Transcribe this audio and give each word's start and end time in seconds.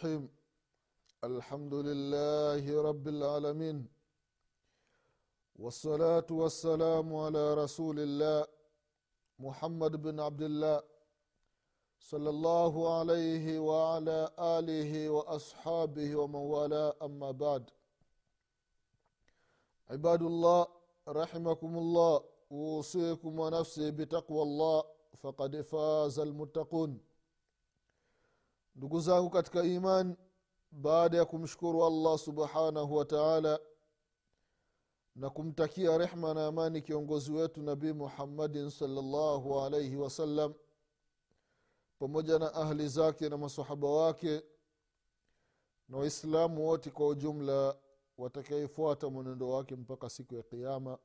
الرحيم. 0.00 0.28
الحمد 1.24 1.74
لله 1.74 2.64
رب 2.88 3.06
العالمين. 3.08 3.78
والصلاة 5.62 6.28
والسلام 6.30 7.08
على 7.24 7.44
رسول 7.54 8.00
الله 8.00 8.46
محمد 9.38 9.92
بن 10.02 10.20
عبد 10.20 10.42
الله 10.42 10.82
صلى 12.10 12.30
الله 12.30 12.98
عليه 12.98 13.46
وعلى 13.58 14.18
آله 14.38 14.92
وأصحابه 15.10 16.16
ومن 16.16 16.44
والاه. 16.54 16.94
أما 17.02 17.30
بعد. 17.30 17.64
عباد 19.90 20.22
الله 20.22 20.66
رحمكم 21.08 21.72
الله 21.78 22.14
أوصيكم 22.52 23.32
ونفسي 23.40 23.90
بتقوى 23.90 24.42
الله 24.42 24.84
فقد 25.22 25.60
فاز 25.60 26.18
المتقون. 26.18 27.09
Ndugu 28.76 29.00
zangu 29.00 29.30
katika 29.30 29.62
iman 29.62 30.16
baada 30.70 31.16
ya 31.16 31.24
kumshukuru 31.24 31.84
allah 31.86 32.18
subhanahu 32.18 32.96
wa 32.96 33.04
taala 33.04 33.60
na 35.14 35.30
kumtakia 35.30 35.98
rehma 35.98 36.34
na 36.34 36.46
amani 36.46 36.82
kiongozi 36.82 37.32
wetu 37.32 37.62
nabii 37.62 37.92
muhammadin 37.92 38.70
salllahu 38.70 39.60
alaihi 39.60 39.96
wasallam 39.96 40.54
pamoja 41.98 42.38
na 42.38 42.54
ahli 42.54 42.88
zake 42.88 43.28
na 43.28 43.36
masahaba 43.36 43.88
wake 43.90 44.42
na 45.88 45.98
waislamu 45.98 46.66
wote 46.66 46.90
kwa 46.90 47.06
ujumla 47.08 47.76
watakayefuata 48.18 49.08
mwenendo 49.10 49.50
wake 49.50 49.76
mpaka 49.76 50.10
siku 50.10 50.34
ya 50.34 50.42
qiama 50.42 50.98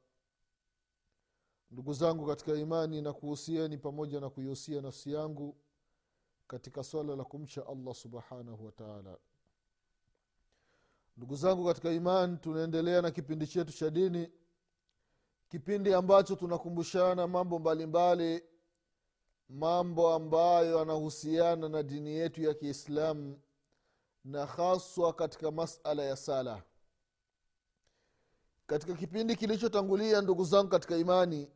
ndugu 1.71 1.93
zangu 1.93 2.25
katika 2.27 2.53
imani 2.53 3.01
na 3.01 3.13
kuhusieni 3.13 3.77
pamoja 3.77 4.19
na 4.19 4.29
kuihusia 4.29 4.81
nafsi 4.81 5.13
yangu 5.13 5.57
katika 6.47 6.83
swala 6.83 7.15
la 7.15 7.23
kumcha 7.23 7.67
allah 7.67 7.95
subhanahu 7.95 8.65
wataala 8.65 9.17
ndugu 11.17 11.35
zangu 11.35 11.65
katika 11.65 11.91
iman 11.91 12.37
tunaendelea 12.37 13.01
na 13.01 13.11
kipindi 13.11 13.47
chetu 13.47 13.73
cha 13.73 13.89
dini 13.89 14.31
kipindi 15.49 15.93
ambacho 15.93 16.35
tunakumbushana 16.35 17.27
mambo 17.27 17.59
mbalimbali 17.59 18.33
mbali, 18.35 18.49
mambo 19.49 20.13
ambayo 20.13 20.77
yanahusiana 20.79 21.69
na 21.69 21.83
dini 21.83 22.09
yetu 22.15 22.41
ya 22.43 22.53
kiislamu 22.53 23.39
na 24.25 24.45
haswa 24.45 25.13
katika 25.13 25.51
masala 25.51 26.03
ya 26.03 26.15
sala. 26.15 26.63
Katika 28.67 28.93
kipindi 28.93 29.35
kilichotangulia 29.35 30.21
ndugu 30.21 30.45
zangu 30.45 30.69
katika 30.69 30.97
imani 30.97 31.47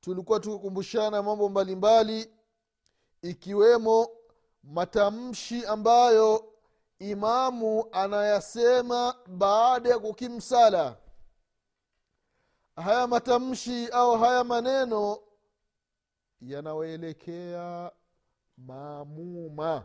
tulikuwa 0.00 0.40
tukikumbushana 0.40 1.22
mambo 1.22 1.48
mbalimbali 1.48 2.12
mbali, 2.20 2.35
ikiwemo 3.22 4.08
matamshi 4.64 5.66
ambayo 5.66 6.52
imamu 6.98 7.88
anayasema 7.92 9.14
baada 9.26 9.88
ya 9.90 9.98
kukimsala. 9.98 10.96
Haya 12.76 13.06
matamshi 13.06 13.88
au 13.88 14.18
haya 14.18 14.44
maneno 14.44 15.18
yanawaelekea 16.40 17.90
maamuma. 18.56 19.84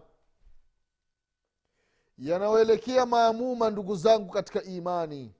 Yanawaelekea 2.18 3.06
maamuma 3.06 3.70
ndugu 3.70 3.96
zangu 3.96 4.30
katika 4.34 4.64
imani. 4.64 5.36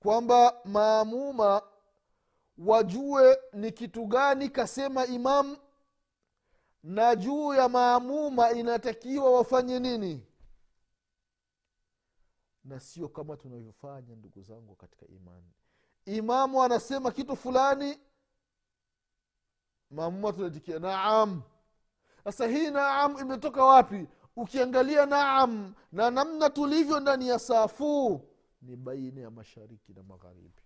Kwamba 0.00 0.60
maamuma 0.64 1.62
wajue 2.58 3.38
ni 3.52 3.72
kitu 3.72 4.06
gani 4.06 4.48
kasema 4.48 5.06
imamu 5.06 5.56
na 6.86 7.16
juu 7.16 7.54
ya 7.54 7.68
maamuma 7.68 8.50
inatakiwa 8.52 9.30
wafanye 9.32 9.78
nini? 9.80 10.26
Na 12.64 12.80
sio 12.80 13.08
kama 13.08 13.36
tunavyofanya 13.36 14.16
ndugu 14.16 14.42
zangu 14.42 14.74
katika 14.76 15.06
imani. 15.06 15.52
Imamu 16.04 16.62
anasema 16.62 17.10
kitu 17.10 17.36
fulani 17.36 18.00
maamuma 19.90 20.32
tunaitikia 20.32 20.78
naam. 20.78 21.42
Sasa 22.24 22.46
hii 22.46 22.70
naam 22.70 23.18
imetoka 23.18 23.64
wapi? 23.64 24.06
Ukiangalia 24.36 25.06
naam 25.06 25.74
na 25.92 26.10
namna 26.10 26.50
tulivyo 26.50 27.00
ndani 27.00 27.28
ya 27.28 27.38
safu 27.38 28.20
ni 28.62 28.76
baina 28.76 29.20
ya 29.20 29.30
mashariki 29.30 29.92
na 29.92 30.02
magharibi. 30.02 30.62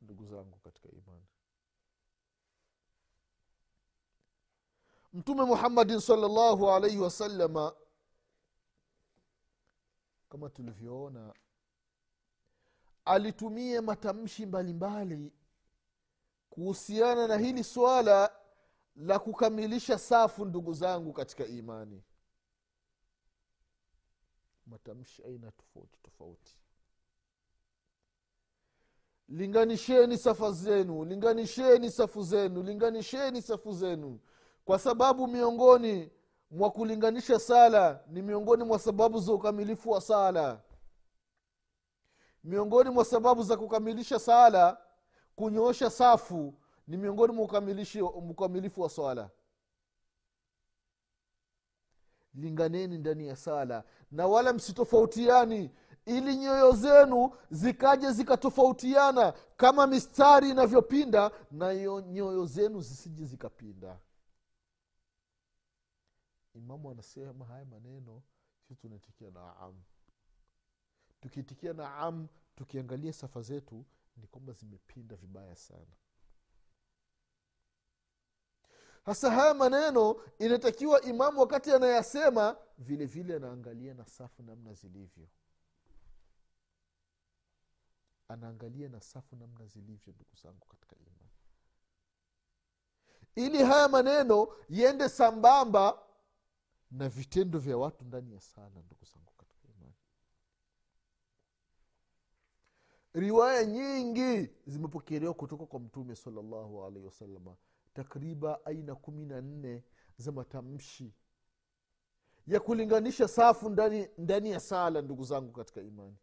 Ndugu 0.00 0.26
zangu 0.26 0.58
katika 0.58 0.88
imani 0.88 1.26
mtume 5.12 5.44
muhammadin 5.44 6.00
salllahu 6.00 6.70
alaihi 6.70 6.98
wasalama 6.98 7.74
kama 10.28 10.50
tulivyoona 10.50 11.34
alitumia 13.04 13.82
matamshi 13.82 14.46
mbalimbali 14.46 15.32
kuhusiana 16.50 17.26
na 17.26 17.36
hili 17.36 17.64
swala 17.64 18.36
la 18.96 19.18
kukamilisha 19.18 19.98
safu 19.98 20.44
ndugu 20.44 20.72
zangu 20.74 21.12
katika 21.12 21.46
imani. 21.46 22.02
Matamshi 24.66 25.22
aina 25.24 25.50
tofauti 25.50 25.98
tofauti. 26.02 26.56
Linganisheni 29.28 30.18
safa 30.18 30.52
zenu 30.52 31.04
linganisheni 31.04 31.90
safu 31.90 32.22
zenu 32.22 32.62
linganisheni 32.62 33.42
safu 33.42 33.72
zenu 33.72 34.20
kwa 34.64 34.78
sababu 34.78 35.26
miongoni 35.26 36.10
mwa 36.50 36.70
kulinganisha 36.70 37.38
sala 37.38 38.00
ni 38.08 38.22
miongoni 38.22 38.64
mwa 38.64 38.78
sababu 38.78 39.20
za 39.20 39.32
ukamilifu 39.32 39.90
wa 39.90 40.00
sala. 40.00 40.60
Miongoni 42.44 42.90
mwa 42.90 43.04
sababu 43.04 43.42
za 43.42 43.56
kukamilisha 43.56 44.18
sala 44.18 44.78
kunyoosha 45.36 45.90
safu 45.90 46.54
ni 46.86 46.96
miongoni 46.96 47.32
mwa 47.32 47.44
ukamilifu 48.30 48.80
wa 48.82 48.88
swala. 48.88 49.30
Linganeni 52.34 52.98
ndani 52.98 53.26
ya 53.26 53.36
sala 53.36 53.84
na 54.10 54.26
wala 54.26 54.52
msitofautiani 54.52 55.70
ili 56.06 56.36
nyoyo 56.36 56.72
zenu 56.72 57.30
zikaje 57.50 58.10
zikatofautiana 58.12 59.32
kama 59.56 59.86
mistari 59.86 60.50
inavyopinda 60.50 61.30
na 61.50 61.74
nyoyo 62.02 62.46
zenu 62.46 62.80
zisije 62.80 63.24
zikapinda 63.24 63.98
imamu 66.54 66.90
anasema 66.90 67.44
haya 67.44 67.64
maneno 67.64 68.22
sisi 68.68 68.80
tunaitikia 68.80 69.30
naam. 69.30 69.82
Tukiitikia 71.20 71.72
naam 71.72 72.28
tukiangalia 72.56 73.12
safa 73.12 73.42
zetu 73.42 73.84
ni 74.16 74.26
kwamba 74.26 74.52
zimepinda 74.52 75.16
vibaya 75.16 75.56
sana. 75.56 75.96
Hasa 79.04 79.30
haya 79.30 79.54
maneno 79.54 80.16
inatakiwa 80.38 81.00
imamu 81.02 81.40
wakati 81.40 81.70
anayasema 81.72 82.56
vile 82.78 83.06
vile 83.06 83.36
anaangalia 83.36 83.94
na 83.94 84.06
safu 84.06 84.42
namna 84.42 84.74
zilivyo. 84.74 85.28
Anaangalia 88.28 88.88
na 88.88 89.00
safu 89.00 89.36
namna 89.36 89.66
zilivyo 89.66 90.12
ndugu 90.12 90.36
zangu 90.42 90.66
katika 90.66 90.96
imani. 90.96 91.30
Ili 93.34 93.64
haya 93.64 93.88
maneno 93.88 94.48
yende 94.68 95.08
sambamba 95.08 95.98
na 96.92 97.08
vitendo 97.08 97.58
vya 97.58 97.76
watu 97.78 98.04
ndani 98.04 98.32
ya 98.34 98.40
sala 98.40 98.82
ndugu 98.82 99.04
zangu 99.04 99.32
katika 99.36 99.68
imani. 99.68 99.94
Riwaya 103.12 103.64
nyingi 103.64 104.50
zimepokelewa 104.66 105.34
kutoka 105.34 105.66
kwa 105.66 105.80
mtume 105.80 106.16
salallahu 106.16 106.84
alaihi 106.84 107.04
wasalama 107.06 107.56
takriba 107.94 108.66
aina 108.66 108.94
kumi 108.94 109.24
na 109.26 109.40
nne 109.40 109.84
za 110.16 110.32
matamshi 110.32 111.14
ya 112.46 112.60
kulinganisha 112.60 113.28
safu 113.28 113.70
ndani, 113.70 114.08
ndani 114.18 114.50
ya 114.50 114.60
sala 114.60 115.02
ndugu 115.02 115.24
zangu 115.24 115.52
katika 115.52 115.80
imani. 115.80 116.16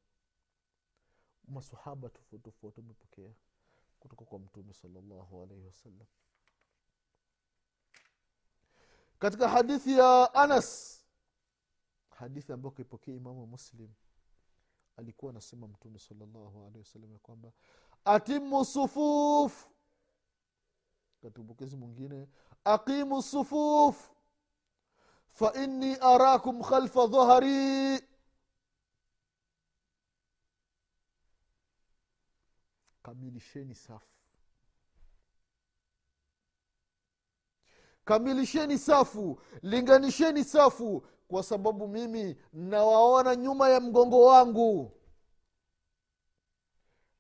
Masahaba 1.48 2.10
tofauti 2.10 2.44
tofauti 2.44 2.80
wamepokea 2.80 3.34
kutoka 4.00 4.26
kwa 4.26 4.40
mtume 4.40 4.74
salallahu 4.74 5.44
alaihi 5.44 5.66
wasallam 5.66 6.08
katika 9.20 9.50
hadithi 9.50 9.98
ya 9.98 10.34
anas 10.34 11.00
hadithi 12.10 12.52
ambayo 12.54 12.72
kaipokea 12.72 13.16
imamu 13.16 13.48
muslim 13.48 13.94
alikuwa 14.98 15.32
anasema 15.32 15.68
mtume 15.68 16.00
salllahu 16.00 16.64
alehi 16.66 16.80
wasallam 16.80 17.12
ya 17.14 17.20
kwamba 17.20 17.52
atimu 18.06 18.66
sufuf. 18.66 19.68
Katika 21.22 21.42
upokezi 21.42 21.76
mwingine 21.76 22.28
aqimu 22.64 23.22
sufuf. 23.22 24.10
Fainni 25.28 25.96
arakum 25.96 26.64
khalfa 26.64 27.08
dhahari 27.08 28.00
kamilisheni 33.04 33.76
safu 33.76 34.19
kamilisheni 38.10 38.78
safu 38.78 39.42
linganisheni 39.62 40.44
safu 40.44 41.04
kwa 41.28 41.44
sababu 41.44 41.88
mimi 41.88 42.36
nawaona 42.54 43.36
nyuma 43.36 43.70
ya 43.70 43.80
mgongo 43.80 44.26
wangu. 44.26 44.92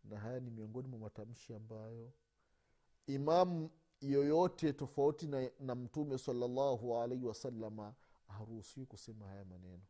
Na 0.04 0.20
haya 0.20 0.40
ni 0.40 0.50
miongoni 0.52 0.88
mwa 0.88 1.00
matamshi 1.00 1.54
ambayo 1.54 2.12
imamu 3.08 3.70
yoyote 4.02 4.74
tofauti 4.74 5.28
na, 5.28 5.50
na 5.60 5.76
mtume 5.76 6.18
salallahu 6.18 6.98
alaihi 6.98 7.26
wasalama 7.26 7.94
haruhusiwi 8.28 8.86
kusema 8.86 9.28
haya 9.28 9.46
maneno. 9.46 9.84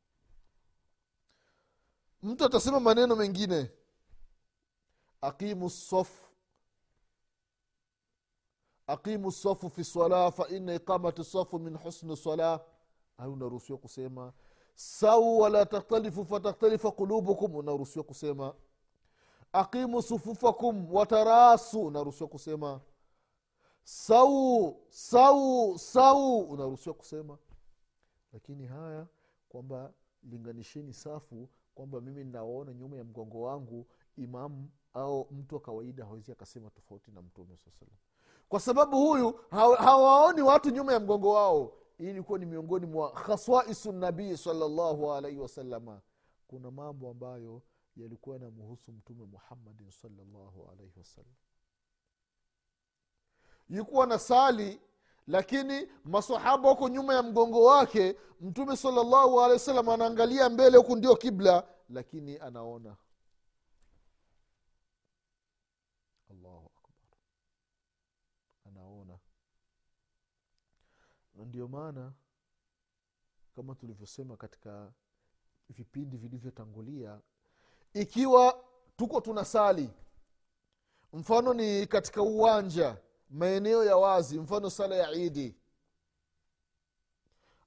Mtu 2.24 2.46
atasema 2.46 2.80
maneno 2.80 3.16
mengine 3.16 3.72
aqimu 5.22 5.70
safu 5.70 6.29
aqimu 8.90 9.32
safu 9.32 9.70
fi 9.70 9.84
sala 9.84 10.32
faina 10.32 10.74
iqamati 10.76 11.24
safu 11.24 11.60
min 11.60 11.78
husni 11.78 12.18
sala 12.18 12.60
hayo 13.18 13.34
unaruhusiwa 13.34 13.78
kusema. 13.80 14.34
Sau 14.76 15.40
wala 15.40 15.66
takhtalifu 15.66 16.26
fatakhtalifa 16.26 16.92
qulubukum 16.92 17.56
unaruhusiwa 17.56 18.04
kusema. 18.06 18.54
Aqimu 19.54 20.02
sufufakum 20.02 20.94
watarasu 20.96 21.82
unaruhusiwa 21.86 22.30
kusema. 22.30 22.82
Sau 23.84 24.76
sau 24.90 25.78
sau 25.80 26.40
unaruhusiwa 26.40 26.96
kusema. 26.96 27.38
Lakini 28.34 28.66
haya 28.66 29.08
kwamba 29.50 29.94
linganisheni 30.24 30.94
safu 30.94 31.50
kwamba 31.76 32.02
mimi 32.02 32.24
nawaona 32.24 32.74
nyuma 32.74 32.98
ya 32.98 33.04
mgongo 33.04 33.42
wangu 33.42 33.86
imamu 34.18 34.70
au 34.94 35.28
mtu 35.32 35.56
wa 35.56 35.62
kawaida 35.62 36.06
hawezi 36.06 36.32
akasema 36.32 36.70
tofauti 36.70 37.12
na 37.12 37.22
mtume 37.22 37.58
saa 37.58 37.72
salam 37.72 37.96
kwa 38.50 38.60
sababu 38.60 38.98
huyu 38.98 39.40
hawaoni 39.78 40.42
watu 40.42 40.70
nyuma 40.70 40.94
ya 40.94 41.00
mgongo 41.00 41.34
wao. 41.34 41.74
Hii 41.98 42.10
ilikuwa 42.10 42.40
ni 42.40 42.46
miongoni 42.46 42.86
mwa 42.86 43.12
khaswaisu 43.12 43.92
nabii 43.92 44.38
salllahu 44.38 45.14
alaihi 45.14 45.38
wasalama 45.40 46.02
kuna 46.48 46.72
mambo 46.72 47.10
ambayo 47.10 47.62
yalikuwa 47.96 48.36
yanamhusu 48.36 48.92
mtume 48.92 49.26
muhammadin 49.26 49.92
salllahu 49.92 50.70
alaihi 50.72 51.00
wasallam. 51.00 51.34
Yukuwa 53.70 54.06
na 54.08 54.20
sali 54.20 54.82
lakini 55.28 55.88
masahaba 56.04 56.70
huko 56.70 56.90
nyuma 56.90 57.14
ya 57.14 57.24
mgongo 57.24 57.64
wake 57.66 58.16
mtume 58.42 58.78
salllahu 58.78 59.42
alehi 59.42 59.54
wasallam 59.54 59.90
anaangalia 59.90 60.50
mbele 60.50 60.78
huku 60.78 60.96
ndio 60.96 61.16
kibla 61.16 61.68
lakini 61.90 62.38
anaona 62.38 62.96
allahu 66.32 66.72
akbar 66.76 67.20
anaona 68.66 69.20
na 71.40 71.46
ndio 71.46 71.68
maana 71.68 72.14
kama 73.56 73.76
tulivyosema 73.76 74.38
katika 74.38 74.92
vipindi 75.70 76.18
vilivyotangulia 76.18 77.22
ikiwa 77.94 78.64
tuko 78.98 79.22
tunasali 79.22 79.90
mfano 81.14 81.54
ni 81.54 81.88
katika 81.88 82.22
uwanja 82.22 82.98
maeneo 83.30 83.84
ya 83.86 83.98
wazi 83.98 84.40
mfano 84.40 84.70
sala 84.70 84.96
ya 84.96 85.12
idi 85.12 85.56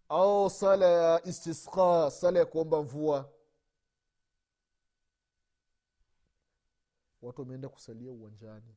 au 0.09 0.51
sala 0.51 0.87
ya 0.87 1.27
istisqa 1.27 2.11
sala 2.11 2.39
ya 2.39 2.47
kuomba 2.47 2.83
mvua 2.83 3.33
watu 7.23 7.41
wameenda 7.41 7.69
kusalia 7.69 8.13
uwanjani. 8.13 8.77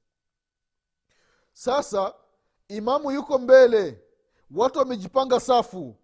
Sasa 1.53 2.13
imamu 2.67 3.11
yuko 3.11 3.37
mbele 3.39 4.04
watu 4.51 4.79
wamejipanga 4.79 5.39
safu. 5.39 5.95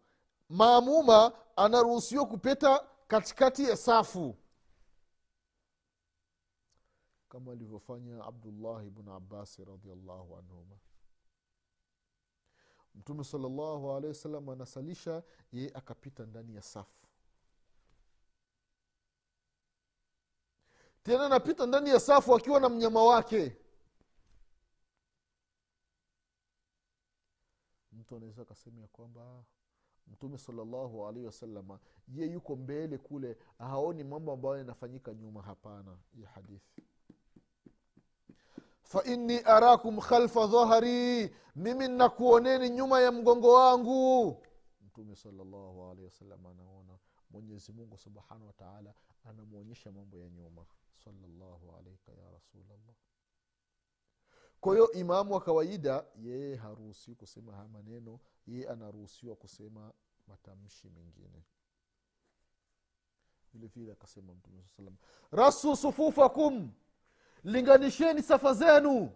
Maamuma 0.49 1.31
anaruhusiwa 1.55 2.25
kupita 2.27 2.87
katikati 3.07 3.63
ya 3.63 3.77
safu. 3.77 4.35
Kama 7.29 7.51
alivyofanya 7.51 8.23
abdullahi 8.25 8.89
bnu 8.89 9.13
abasi 9.13 9.65
radiallahu 9.65 10.37
anhuma. 10.37 10.75
Mtume 12.95 13.23
salllahu 13.23 13.91
alehi 13.91 14.07
wasalam 14.07 14.49
anasalisha 14.49 15.23
yeye 15.51 15.71
akapita 15.73 16.25
ndani 16.25 16.55
ya 16.55 16.61
safu. 16.61 17.07
Tena 21.03 21.25
anapita 21.25 21.65
ndani 21.65 21.89
ya 21.89 21.99
safu 21.99 22.35
akiwa 22.35 22.59
na 22.59 22.69
mnyama 22.69 23.03
wake 23.03 23.57
mtu 28.11 28.17
anaweza 28.17 28.41
akasema 28.41 28.81
ya 28.81 28.87
kwamba 28.87 29.43
mtume 30.07 30.37
salallahu 30.37 31.07
alaihi 31.07 31.25
wasalama 31.25 31.79
ye 32.07 32.25
yuko 32.27 32.55
mbele 32.55 32.97
kule 32.97 33.37
haoni 33.57 34.03
mambo 34.03 34.31
ambayo 34.31 34.57
yanafanyika 34.57 35.13
nyuma. 35.13 35.41
Hapana 35.41 35.97
ya 36.13 36.29
hadithi. 36.29 36.83
Fainni 38.81 39.37
arakum 39.39 39.99
khalfa 39.99 40.47
dhahari 40.47 41.35
mimi 41.55 41.87
nnakuoneni 41.87 42.69
nyuma 42.69 43.01
ya 43.01 43.11
mgongo 43.11 43.53
wangu. 43.53 44.37
Mtume 44.81 45.15
salallahu 45.15 45.83
alaihi 45.83 46.05
wasallam 46.05 46.45
anaona 46.45 46.97
mwenyezi 47.29 47.71
mungu 47.71 47.97
subhanahu 47.97 48.47
wataala 48.47 48.93
anamwonyesha 49.23 49.91
mambo 49.91 50.17
ya 50.17 50.29
nyuma. 50.29 50.65
Salallahu 51.03 51.75
alaika 51.79 52.11
ya 52.11 52.31
rasulllah 52.31 52.77
kwa 54.61 54.73
hiyo 54.73 54.91
imamu 54.91 55.33
wa 55.33 55.41
kawaida 55.41 56.05
yeye 56.15 56.55
haruhusiwi 56.55 57.15
kusema 57.15 57.53
haya 57.55 57.67
maneno 57.67 58.19
yeye 58.47 58.69
anaruhusiwa 58.69 59.35
kusema 59.35 59.93
matamshi 60.27 60.89
mengine. 60.89 61.43
Vile 63.53 63.67
vile 63.67 63.91
akasema 63.91 64.33
mtume 64.33 64.63
saa 64.63 64.75
salam 64.77 64.95
rasu 65.31 65.75
sufufakum 65.75 66.71
linganisheni 67.43 68.21
safa 68.23 68.53
zenu 68.53 69.11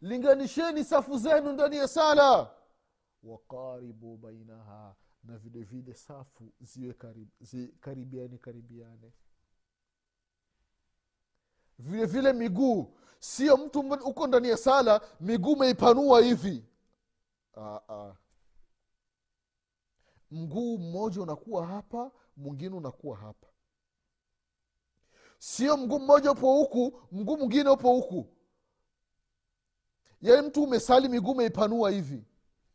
linganisheni 0.00 0.84
safu 0.84 1.18
zenu 1.18 1.52
ndani 1.52 1.76
ya 1.76 1.88
sala 1.88 2.50
waqaribu 3.22 4.16
bainaha 4.16 4.94
na 5.24 5.38
vile 5.38 5.62
vile 5.62 5.94
safu 5.94 6.52
ziwe 6.60 6.92
karib, 6.94 7.28
zi, 7.40 7.68
karibiane 7.80 8.38
karibiane 8.38 9.12
vile 11.78 12.06
vile 12.06 12.32
miguu. 12.32 12.92
Sio 13.18 13.56
mtu 13.56 13.80
uko 13.80 14.26
ndani 14.26 14.48
ya 14.48 14.56
sala 14.56 15.00
miguu 15.20 15.52
umeipanua 15.52 16.20
hivi. 16.20 16.64
Ah, 17.56 17.80
ah. 17.88 18.14
mguu 20.30 20.78
mmoja 20.78 21.22
unakuwa 21.22 21.66
hapa 21.66 22.10
mwingine 22.36 22.76
unakuwa 22.76 23.16
hapa. 23.16 23.46
Sio 25.38 25.76
mguu 25.76 25.98
mmoja 25.98 26.32
upo 26.32 26.54
huku 26.54 27.00
mguu 27.12 27.36
mwingine 27.36 27.70
upo 27.70 27.92
huku. 27.92 28.26
Yaani 30.22 30.48
mtu 30.48 30.62
umesali 30.64 31.08
miguu 31.08 31.30
umeipanua 31.32 31.90
hivi. 31.90 32.24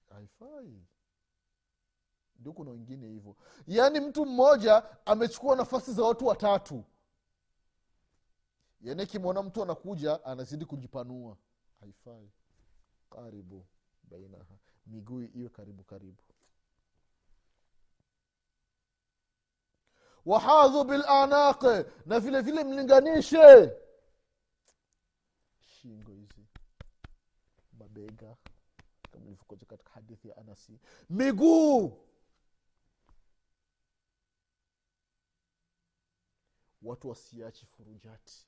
Haifai. 0.10 0.82
Ndio 2.40 2.54
kuna 2.54 2.72
wengine 2.72 3.08
hivyo. 3.08 3.36
Yaani 3.68 4.00
mtu 4.00 4.26
mmoja 4.26 4.84
amechukua 5.06 5.56
nafasi 5.56 5.94
za 5.94 6.04
watu 6.04 6.26
watatu 6.28 6.84
yaani 8.82 9.02
akimwona 9.02 9.44
mtu 9.44 9.64
anakuja 9.64 10.26
anazidi 10.26 10.66
kujipanua. 10.66 11.38
Haifai. 11.80 12.32
Karibu 13.10 13.66
bainaha 14.04 14.58
miguu 14.86 15.22
iwe 15.22 15.50
karibu 15.50 15.84
karibu. 15.84 16.24
Wahadhu 20.26 20.84
bilanaq 20.84 21.64
na 22.06 22.20
vile 22.20 22.42
vile 22.42 22.64
mlinganishe. 22.64 23.72
Shingo 25.60 26.12
hizi. 26.12 26.46
Mabega. 27.80 28.38
Kama 29.12 29.26
ilivyokoja 29.26 29.66
katika 29.66 29.90
hadithi 29.92 30.28
ya 30.30 30.38
anasi 30.38 30.80
miguu. 31.10 31.98
Watu 36.82 37.10
wasiachi 37.10 37.66
furujati 37.66 38.48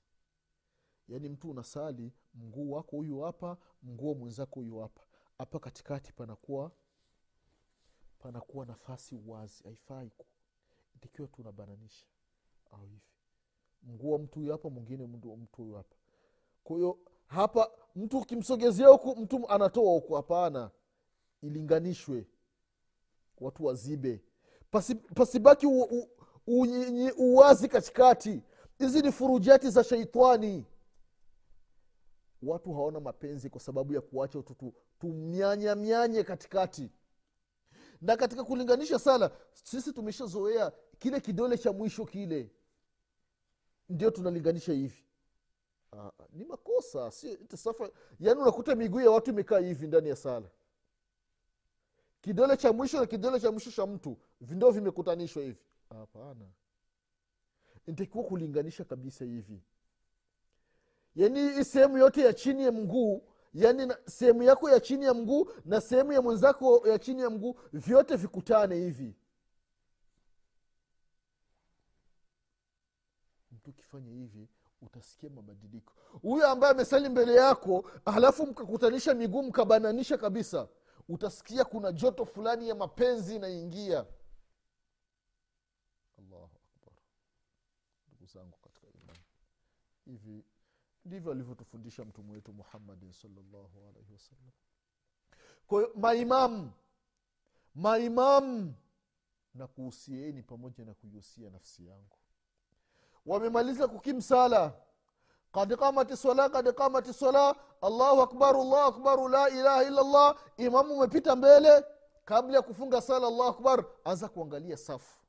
yaani 1.07 1.29
mtu 1.29 1.49
unasali 1.49 2.13
mguu 2.33 2.71
wako 2.71 2.95
huyu 2.97 3.19
hapa 3.19 3.57
mguu 3.83 4.15
mwenzako 4.15 4.59
huyu 4.59 4.79
hapa 4.79 5.01
hapa 5.37 5.59
katikati 5.59 6.13
panakuwa 6.13 6.71
panakuwa 8.19 8.65
nafasi 8.65 9.19
wazi 9.27 9.63
haifai 9.63 10.11
itakiwa 10.95 11.27
tu 11.27 11.41
unabananisha 11.41 12.05
au 12.71 12.85
hivi 12.85 13.01
mguu 13.83 14.11
wa 14.11 14.19
mtu 14.19 14.39
huyu 14.39 14.51
hapa 14.51 14.69
mwingine 14.69 15.07
mtu 15.07 15.29
huyu 15.57 15.73
hapa 15.75 15.95
kwa 16.63 16.75
hiyo 16.77 16.97
hapa 17.27 17.71
mtu 17.95 18.17
ukimsogezea 18.17 18.87
huku 18.87 19.15
mtu 19.15 19.49
anatoa 19.49 19.91
huku 19.93 20.13
hapana 20.13 20.71
ilinganishwe 21.41 22.27
watu 23.39 23.65
wazibe 23.65 24.21
Pasi, 24.71 24.95
pasibaki 24.95 25.67
uwazi 27.17 27.67
katikati 27.67 28.41
hizi 28.79 29.01
ni 29.01 29.11
furujati 29.11 29.69
za 29.69 29.83
sheitani 29.83 30.65
watu 32.45 32.73
hawana 32.73 32.99
mapenzi 32.99 33.49
kwa 33.49 33.59
sababu 33.61 33.93
ya 33.93 34.01
kuacha 34.01 34.39
ututu 34.39 34.73
tumnyanyamnyanye 34.99 36.23
katikati. 36.23 36.91
Na 38.01 38.17
katika 38.17 38.43
kulinganisha 38.43 38.99
sala 38.99 39.31
sisi 39.53 39.93
tumeshazoea 39.93 40.71
kile 40.99 41.19
kidole 41.19 41.57
cha 41.57 41.71
mwisho 41.73 42.05
kile. 42.05 42.51
Ndio 43.89 44.11
tunalinganisha 44.11 44.73
hivi. 44.73 45.03
Aa, 45.93 46.11
ni 46.33 46.45
makosa 46.45 47.11
si 47.11 47.39
safa 47.57 47.89
yaani 48.19 48.41
unakuta 48.41 48.75
miguu 48.75 48.99
ya 49.01 49.11
watu 49.11 49.29
imekaa 49.31 49.59
hivi 49.59 49.87
ndani 49.87 50.09
ya 50.09 50.15
sala. 50.15 50.49
Kidole 52.21 52.57
cha 52.57 52.73
mwisho 52.73 52.99
na 52.99 53.05
kidole 53.05 53.39
cha 53.39 53.51
mwisho 53.51 53.71
cha 53.71 53.85
mtu 53.85 54.17
ndo 54.41 54.71
vimekutanishwa 54.71 55.43
hivi. 55.43 55.57
Hapana. 55.89 56.45
Ntakiwa 57.87 58.23
kulinganisha 58.23 58.83
kabisa 58.83 59.25
hivi 59.25 59.61
yaani 61.15 61.65
sehemu 61.65 61.97
yote 61.97 62.21
ya 62.21 62.33
chini 62.33 62.63
ya 62.63 62.71
mguu 62.71 63.27
yaani 63.53 63.93
sehemu 64.07 64.43
yako 64.43 64.69
ya 64.69 64.79
chini 64.79 65.05
ya 65.05 65.13
mguu 65.13 65.51
na 65.65 65.81
sehemu 65.81 66.11
ya 66.13 66.21
mwenzako 66.21 66.87
ya 66.87 66.99
chini 66.99 67.21
ya 67.21 67.29
mguu 67.29 67.55
vyote 67.73 68.15
vikutane 68.15 68.75
hivi. 68.75 69.15
Mtu 73.51 73.69
ukifanya 73.69 74.11
hivi 74.11 74.47
utasikia 74.81 75.29
mabadiliko. 75.29 75.93
Huyo 76.21 76.47
ambaye 76.49 76.73
amesali 76.73 77.09
mbele 77.09 77.35
yako 77.35 77.91
halafu 78.05 78.47
mkakutanisha 78.47 79.13
miguu 79.13 79.43
mkabananisha 79.43 80.17
kabisa 80.17 80.67
utasikia 81.09 81.65
kuna 81.65 81.91
joto 81.91 82.25
fulani 82.25 82.69
ya 82.69 82.75
mapenzi 82.75 83.35
inaingia. 83.35 84.05
Allahu 86.19 86.43
akbar. 86.75 86.93
Ndugu 88.07 88.25
zangu 88.25 88.57
katika 88.61 88.87
imani 88.87 89.19
hivi 90.05 90.43
ndivyo 91.05 91.31
alivyotufundisha 91.31 92.05
mtume 92.05 92.31
wetu 92.33 92.53
muhammadin 92.53 93.11
salllahu 93.13 93.79
alaihi 93.89 94.13
wasallam. 94.13 94.51
Kwahiyo 95.67 95.91
maimamu 95.95 96.71
maimamu 97.75 98.73
na 99.53 99.67
kuhusieni 99.67 100.43
pamoja 100.43 100.85
na 100.85 100.93
kuihusia 100.93 101.49
nafsi 101.49 101.85
yangu. 101.85 102.17
Wamemaliza 103.25 103.87
kukimsala. 103.87 104.73
Kad 105.51 105.75
kamati 105.75 106.17
sala 106.17 106.49
kad 106.49 106.73
kamati 106.73 107.13
sala 107.13 107.55
allahu 107.81 108.21
akbar 108.21 108.55
allahu 108.55 108.75
akbaru 108.77 109.27
la 109.27 109.49
ilaha 109.49 109.83
illallah 109.83 110.37
imamu 110.57 110.93
umepita 110.93 111.35
mbele. 111.35 111.83
Kabla 112.25 112.55
ya 112.55 112.61
kufunga 112.61 113.01
sala 113.01 113.27
allahu 113.27 113.43
akbar 113.49 113.85
anza 114.03 114.29
kuangalia 114.29 114.77
safu. 114.77 115.19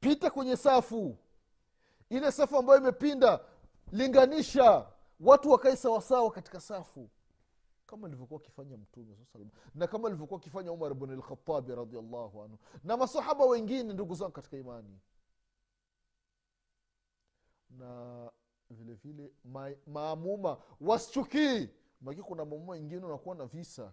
Pita 0.00 0.30
kwenye 0.30 0.56
safu. 0.56 1.16
Ile 2.10 2.32
safu 2.32 2.56
ambayo 2.58 2.80
imepinda 2.80 3.40
linganisha 3.92 4.86
watu 5.20 5.50
wakae 5.50 5.76
sawasawa 5.76 6.30
katika 6.30 6.60
safu. 6.60 7.10
Kama 7.86 8.06
alivyokuwa 8.06 8.40
akifanya 8.40 8.76
mtume 8.76 9.16
na 9.74 9.86
kama 9.86 10.08
alivyokuwa 10.08 10.40
akifanya 10.40 10.72
umar 10.72 10.94
bn 10.94 11.12
lkhatabi 11.12 11.74
radiallahu 11.74 12.42
anhu 12.42 12.58
na 12.84 12.96
masahaba 12.96 13.44
wengine 13.44 13.92
ndugu 13.92 14.14
zangu 14.14 14.32
katika 14.32 14.56
imani. 14.56 15.00
Na 17.70 18.30
vile 18.70 18.94
vile 18.94 19.32
ma, 19.44 19.70
maamuma 19.86 20.58
wasichukii. 20.80 21.68
Maki 22.00 22.22
kuna 22.22 22.44
maamuma 22.44 22.72
wengine 22.72 23.06
unakuwa 23.06 23.34
na 23.34 23.46
visa 23.46 23.92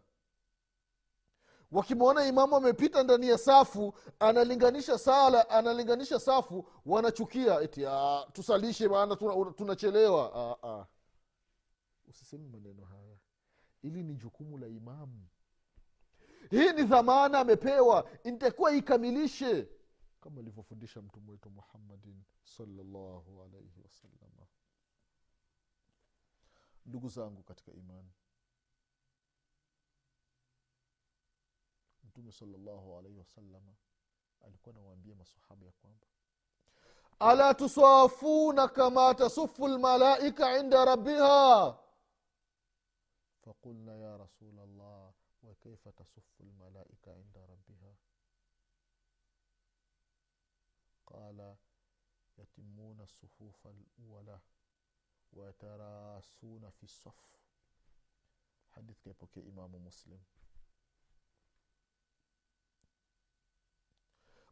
wakimwona 1.72 2.26
imamu 2.26 2.56
amepita 2.56 3.04
ndani 3.04 3.28
ya 3.28 3.38
safu 3.38 3.94
analinganisha 4.20 4.98
sala 4.98 5.50
analinganisha 5.50 6.20
safu 6.20 6.70
wanachukia 6.86 7.62
eti 7.62 7.86
"Ah, 7.86 8.26
tusalishe 8.34 8.88
maana 8.88 9.16
tunachelewa. 9.56 10.30
Tuna, 10.62 10.74
ah. 10.74 10.88
usiseme 12.08 12.48
maneno 12.48 12.86
haya. 12.86 13.18
Ili 13.82 14.04
ni 14.04 14.16
jukumu 14.16 14.58
la 14.58 14.68
imamu. 14.68 15.28
Hii 16.50 16.72
ni 16.74 16.84
dhamana 16.84 17.40
amepewa. 17.40 18.10
Intakuwa 18.24 18.72
ikamilishe. 18.72 19.70
Kama 20.22 20.40
alivyofundisha 20.40 21.02
mtume 21.02 21.32
wetu 21.32 21.50
muhammadin 21.50 22.24
salllahu 22.44 23.44
alaihi 23.44 23.82
wasalama 23.84 24.48
ndugu 26.86 27.10
zangu 27.10 27.44
katika 27.44 27.72
imani 27.74 28.12
mtume 32.18 32.32
salllahu 32.32 32.98
alaihi 32.98 33.18
wasalama 33.18 33.76
alikuwa 34.42 34.76
anawaambia 34.76 35.16
masahaba 35.16 35.66
ya 35.66 35.72
kwamba 35.72 36.08
ala 37.20 37.54
tusafuna 37.54 38.68
kama 38.68 39.16
tasufu 39.16 39.68
lmalaika 39.68 40.60
inda 40.60 40.86
rabbiha 40.86 41.78
فقلنا 43.46 43.96
يا 43.98 44.18
رسول 44.18 44.60
الله 44.60 45.14
وكيف 45.44 45.88
تصف 45.90 46.42
الملائكة 46.42 47.12
عند 47.14 47.38
ربها 47.38 47.96
قال 51.06 51.56
يتمون 52.38 53.02
الصفوف 53.02 53.68
الأولى 53.68 54.40
ويتراسون 55.34 56.70
في 56.70 56.84
الصف 56.84 57.38
حديث 58.70 59.00
كيبوكي 59.00 59.50
إمام 59.50 59.86
مسلم 59.86 60.20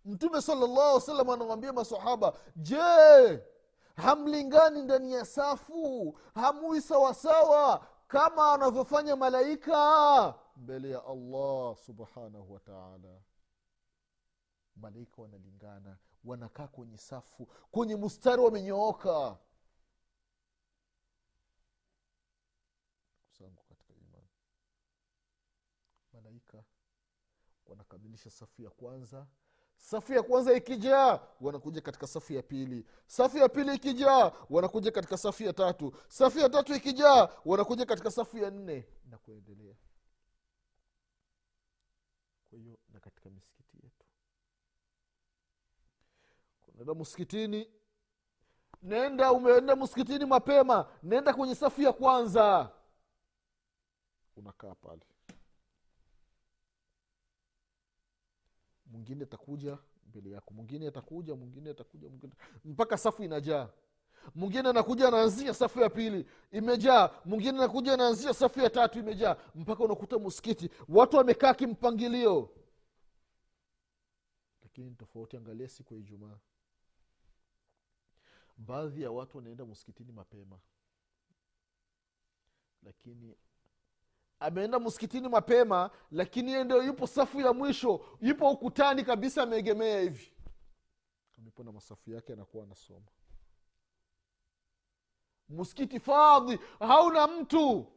mtume 0.06 0.42
salllahu 0.42 1.02
salam 1.02 1.30
anawambia 1.30 1.74
masahaba 1.74 2.34
je 2.56 3.44
hamlingani 3.96 4.82
ndani 4.82 5.14
ya 5.14 5.26
safu? 5.26 6.20
Hamui 6.36 6.82
sawasawa 6.82 7.88
kama 8.08 8.52
anavyofanya 8.54 9.16
malaika 9.16 10.34
mbele 10.58 10.90
ya 10.90 11.06
allah 11.06 11.76
subhanahu 11.78 12.54
wataala 12.54 13.22
malaika 14.76 15.22
wanalingana 15.22 15.98
wanakaa 16.24 16.68
kwenye 16.68 16.98
safu 16.98 17.46
kwenye 17.72 17.96
mustari 17.96 18.42
wamenyooka. 18.42 19.38
Zangu 23.40 23.64
katika 23.70 23.94
imani 23.94 24.28
malaika 26.14 26.64
wanakamilisha 27.66 28.30
safu 28.30 28.62
ya 28.62 28.70
kwanza 28.70 29.28
safu 29.78 30.14
ya 30.14 30.24
kwanza 30.24 30.54
ikijaa 30.54 31.20
wanakuja 31.42 31.82
katika 31.82 32.08
safu 32.08 32.34
ya 32.34 32.44
pili. 32.44 32.86
Safu 33.08 33.38
ya 33.38 33.50
pili 33.50 33.76
ikijaa 33.76 34.32
wanakuja 34.50 34.92
katika 34.92 35.18
safu 35.18 35.44
ya 35.44 35.54
tatu. 35.54 35.94
Safu 36.08 36.40
ya 36.40 36.50
tatu 36.50 36.74
ikijaa 36.76 37.30
wanakuja 37.46 37.86
katika 37.86 38.12
safu 38.12 38.38
ya 38.38 38.52
nne 38.52 38.88
na 39.10 39.18
kuendelea. 39.18 39.76
Kwa 42.50 42.60
hiyo 42.60 42.78
na 42.94 43.00
katika 43.00 43.30
misikiti 43.30 43.78
yetu. 43.84 44.06
Unaenda 46.68 46.94
msikitini 46.94 47.72
nenda 48.82 49.32
umeenda 49.32 49.76
msikitini 49.76 50.26
mapema 50.26 50.88
nenda 51.04 51.34
kwenye 51.34 51.56
safu 51.56 51.82
ya 51.82 51.94
kwanza. 51.94 52.72
Unakaa 54.36 54.76
pale 54.76 55.02
mwingine 58.96 59.24
atakuja 59.24 59.78
mbele 60.08 60.30
yako. 60.30 60.54
Mwingine 60.54 60.88
atakuja 60.88 61.36
mwingine 61.36 61.70
atakuja 61.70 62.10
mwingine 62.10 62.34
mpaka 62.66 62.98
safu 62.98 63.24
inajaa. 63.24 63.70
Mwingine 64.36 64.70
anakuja 64.70 65.08
anaanzia 65.08 65.54
safu 65.54 65.80
ya 65.80 65.90
pili 65.90 66.26
imejaa. 66.52 67.10
Mwingine 67.26 67.58
anakuja 67.58 67.94
anaanzia 67.94 68.34
safu 68.34 68.60
ya 68.60 68.70
tatu 68.70 69.00
imejaa. 69.00 69.38
Mpaka 69.56 69.84
unakuta 69.84 70.20
msikiti. 70.20 70.70
Watu 70.90 71.18
wamekaa 71.18 71.54
kimpangilio. 71.54 72.50
Lakini 74.64 74.96
tofauti 74.96 75.38
angalia 75.38 75.68
siku 75.70 75.94
ya 75.94 76.00
ijumaa. 76.00 76.38
Baadhi 78.58 79.02
ya 79.02 79.12
watu 79.12 79.38
wanaenda 79.38 79.66
msikitini 79.66 80.12
mapema. 80.12 80.60
Lakini 82.84 83.36
ameenda 84.40 84.80
msikitini 84.80 85.30
mapema 85.30 85.90
lakini 86.12 86.52
ye 86.52 86.64
ndio 86.64 86.84
yupo 86.84 87.08
safu 87.08 87.42
ya 87.42 87.54
mwisho. 87.54 88.06
Yupo 88.22 88.52
ukutani 88.52 89.04
kabisa 89.04 89.44
ameegemea 89.44 90.02
hivi. 90.02 90.32
Amepo 91.38 91.64
na 91.64 91.72
masafu 91.72 92.12
yake 92.12 92.34
anakuwa 92.34 92.64
anasoma 92.64 93.08
msikiti 95.50 96.00
fadhi 96.00 96.60
hauna 96.80 97.28
mtu. 97.28 97.92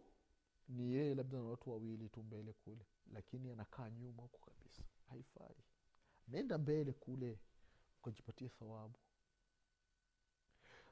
Ni 0.68 0.92
yeye 0.95 1.14
labda 1.14 1.38
na 1.38 1.45
watu 1.45 1.71
wawili 1.71 2.09
tu 2.09 2.23
mbele 2.23 2.52
kule 2.52 2.87
lakini 3.12 3.50
anakaa 3.50 3.90
nyuma 3.90 4.23
huko 4.23 4.38
kabisa. 4.38 4.83
Haifai. 5.11 5.57
Naenda 6.28 6.59
mbele 6.59 6.92
kule 6.92 7.38
ukajipatia 8.00 8.49
thawabu. 8.49 8.99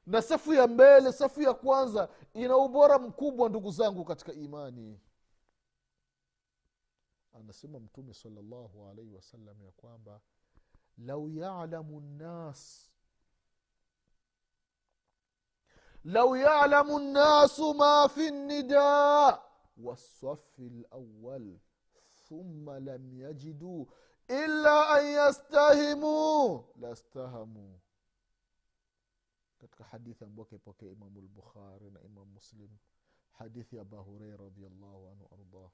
Na 0.05 0.21
safu 0.21 0.53
ya 0.53 0.67
mbele 0.67 1.11
safu 1.13 1.41
ya 1.41 1.53
kwanza 1.53 2.09
ina 2.33 2.57
ubora 2.57 2.99
mkubwa 2.99 3.49
ndugu 3.49 3.71
zangu 3.71 4.05
katika 4.05 4.33
imani 4.33 4.99
anasema 7.37 7.79
mtume 7.79 8.13
salllahu 8.13 8.87
alaihi 8.87 9.11
wasallam 9.15 9.61
ya 9.63 9.71
kwamba 9.71 10.21
lau 10.97 11.29
yalamu 11.29 12.01
nnas 12.01 12.91
lau 16.03 16.35
yalamu 16.35 16.99
nnasu 16.99 17.73
ma 17.73 18.09
fi 18.09 18.31
nida 18.31 19.39
wasafi 19.77 20.69
lawal 20.69 21.59
thumma 22.27 22.79
lam 22.79 23.13
yajiduu 23.21 23.87
illa 24.27 24.89
an 24.89 25.05
yastahimu 25.05 26.63
lastahamu 26.79 27.79
katika 29.57 29.83
hadithi 29.83 30.23
ambayo 30.23 30.45
kaipokea 30.45 30.91
imamu 30.91 31.21
lbukhari 31.21 31.91
na 31.91 32.01
imam 32.01 32.27
muslim 32.27 32.69
hadithi 33.31 33.75
ya 33.75 33.81
aba 33.81 33.97
hureira 33.97 34.37
radiallahu 34.37 35.09
anhu 35.09 35.27
ardah 35.33 35.69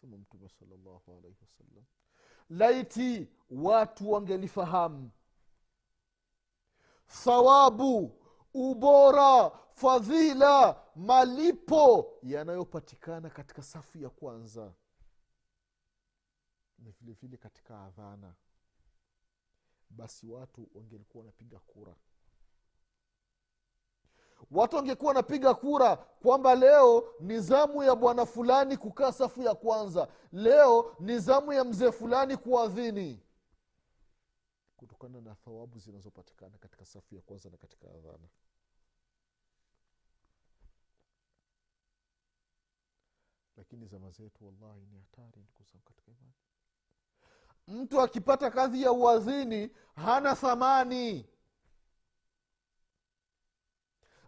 sema 0.00 0.16
mtume 0.18 0.48
salllahu 0.48 1.12
alaihi 1.18 1.36
wasallam. 1.40 1.84
Laiti 2.50 3.28
watu 3.50 4.10
wangelifahamu 4.10 5.10
thawabu 7.06 8.16
ubora 8.54 9.50
fadhila 9.74 10.82
malipo 10.96 12.12
yanayopatikana 12.22 13.30
katika 13.30 13.62
safu 13.62 13.98
ya 13.98 14.10
kwanza 14.10 14.74
ni 16.78 16.90
vile 16.90 17.12
vile 17.12 17.36
katika 17.36 17.82
adhana. 17.82 18.34
Basi 19.90 20.26
watu 20.26 20.68
wangelikuwa 20.74 21.20
wanapiga 21.24 21.58
kura 21.58 21.94
watu 24.50 24.76
wangekuwa 24.76 25.08
wanapiga 25.08 25.54
kura 25.54 25.96
kwamba 25.96 26.54
leo 26.54 27.14
ni 27.20 27.40
zamu 27.40 27.82
ya 27.82 27.94
bwana 27.96 28.26
fulani 28.26 28.76
kukaa 28.76 29.12
safu 29.12 29.42
ya 29.42 29.54
kwanza. 29.54 30.08
Leo 30.32 30.96
ni 31.00 31.18
zamu 31.18 31.52
ya 31.52 31.64
mzee 31.64 31.90
fulani 31.92 32.36
kuadhini. 32.36 33.22
Kutokana 34.76 35.20
na 35.20 35.34
thawabu 35.34 35.78
zinazopatikana 35.78 36.58
katika 36.58 36.84
safu 36.84 37.14
ya 37.14 37.22
kwanza 37.22 37.50
na 37.50 37.56
katika 37.56 37.86
adhana. 37.90 38.28
Lakini 43.56 43.86
zama 43.86 44.10
zetu 44.10 44.46
wallahi 44.46 44.86
ni 44.86 44.96
hatari 44.98 45.46
katika 45.84 46.10
imani. 46.12 46.34
Mtu 47.82 48.00
akipata 48.00 48.50
kazi 48.50 48.82
ya 48.82 48.92
uadhini 48.92 49.70
hana 49.96 50.34
thamani 50.36 51.26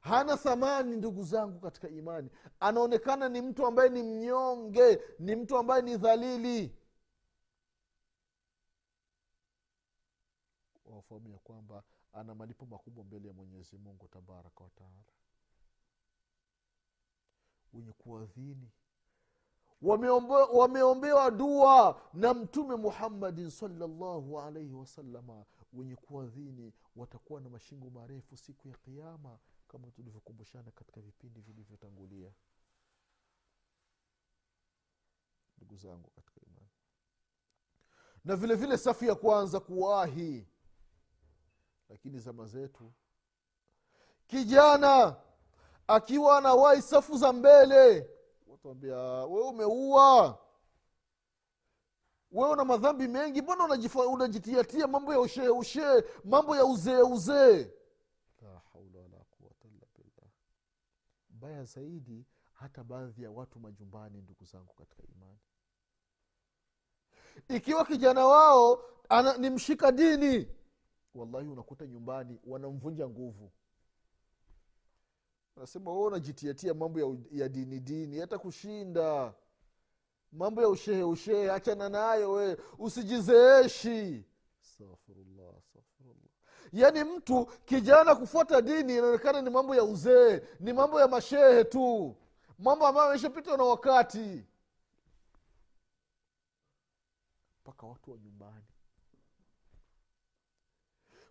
hana 0.02 0.37
thamani 0.37 0.97
ndugu 0.97 1.23
zangu 1.23 1.61
katika 1.61 1.88
imani. 1.88 2.30
Anaonekana 2.61 3.28
ni 3.28 3.42
mtu 3.42 3.66
ambaye 3.66 3.88
ni 3.88 4.02
mnyonge 4.02 5.00
ni 5.18 5.37
mtu 5.37 5.56
ambaye 5.59 5.82
ni 5.82 5.97
dhalili. 5.97 6.76
Wafahamu 10.85 11.28
ya 11.28 11.38
kwamba 11.38 11.82
ana 12.12 12.35
malipo 12.35 12.66
makubwa 12.66 13.04
mbele 13.04 13.28
ya 13.28 13.35
mwenyezi 13.35 13.78
mungu 13.78 14.09
tabaraka 14.09 14.64
wataala 14.64 15.02
wenye 17.73 17.92
kuadhini. 17.92 18.71
Wameombewa 19.82 20.47
wameombewa 20.47 21.30
dua 21.30 22.00
na 22.12 22.35
mtume 22.35 22.76
muhammadin 22.76 23.50
salllahu 23.50 24.40
alaihi 24.40 24.72
wasalama 24.72 25.44
wenye 25.72 25.96
kuadhini 25.96 26.72
watakuwa 26.96 27.40
na 27.40 27.48
mashingo 27.48 27.90
marefu 27.90 28.37
siku 28.37 28.68
ya 28.68 28.74
kiama 28.77 29.38
kama 29.72 29.90
tulivyokumbushana 29.90 30.70
katika 30.70 31.00
vipindi 31.00 31.40
vilivyotangulia. 31.40 32.32
Ndugu 35.56 35.76
zangu 35.76 36.11
katika 36.11 36.40
imani. 36.46 36.68
Na 38.24 38.37
vile 38.37 38.54
vile 38.54 38.78
safu 38.78 39.04
ya 39.04 39.14
kwanza 39.14 39.61
kuwahi. 39.61 40.48
Lakini 41.88 42.18
zama 42.18 42.46
zetu. 42.46 42.92
Kijana 44.26 45.16
akiwa 45.87 46.38
anawahi 46.38 46.82
safu 46.82 47.18
za 47.18 47.32
mbele. 47.32 48.11
Watuambia 48.46 48.96
wee 49.24 49.42
umeua. 49.42 50.38
Wewe 52.30 52.50
una 52.50 52.64
madhambi 52.64 53.08
mengi. 53.08 53.42
Mbona 53.42 53.64
unajitiatia 54.08 54.87
mambo 54.87 55.12
ya 55.12 55.20
ushee 55.20 55.48
ushee 55.48 56.02
mambo 56.24 56.56
ya 56.56 56.64
uzee 56.64 57.00
uzee 57.02 57.82
baya 61.42 61.64
zaidi 61.64 62.24
hata 62.52 62.85
baadhi 62.85 63.22
ya 63.22 63.31
watu 63.31 63.61
majumbani 63.61 64.22
ndugu 64.22 64.44
zangu 64.44 64.74
katika 64.74 65.02
imani. 65.02 65.38
Ikiwa 67.48 67.85
kijana 67.85 68.26
wao 68.26 68.85
ana, 69.09 69.37
ni 69.38 69.50
mshika 69.50 69.92
dini 69.92 70.48
wallahi 71.14 71.48
unakuta 71.48 71.87
nyumbani 71.87 72.40
wanamvunja 72.44 73.09
nguvu. 73.09 73.52
Anasema 75.57 75.92
we 75.92 75.98
unajitiatia 76.05 76.74
mambo 76.74 77.00
ya, 77.00 77.16
ya 77.31 77.48
dini 77.48 77.81
dini 77.81 78.18
hata 78.18 78.38
kushinda. 78.38 79.35
Mambo 80.33 80.62
ya 80.62 80.68
ushehe 80.68 81.02
ushehe 81.02 81.50
achana 81.50 81.88
nayo 81.88 82.33
we 82.33 82.57
usijizeeshi. 82.78 84.24
Astaghfirullah 84.62 85.55
yaani 86.72 87.04
mtu 87.04 87.46
kijana 87.46 88.14
kufuata 88.14 88.62
dini 88.62 88.96
inaonekana 88.96 89.40
ni 89.42 89.50
mambo 89.50 89.74
ya 89.74 89.85
uzee 89.85 90.42
ni 90.61 90.72
mambo 90.72 91.00
ya 91.00 91.08
mashehe 91.08 91.64
tu. 91.64 92.16
Mambo 92.58 92.87
ambayo 92.87 93.08
ameshapitwa 93.08 93.56
na 93.56 93.64
wakati. 93.64 94.44
Mpaka 97.64 97.87
watu 97.87 98.11
wa 98.11 98.18
nyumbani. 98.18 98.64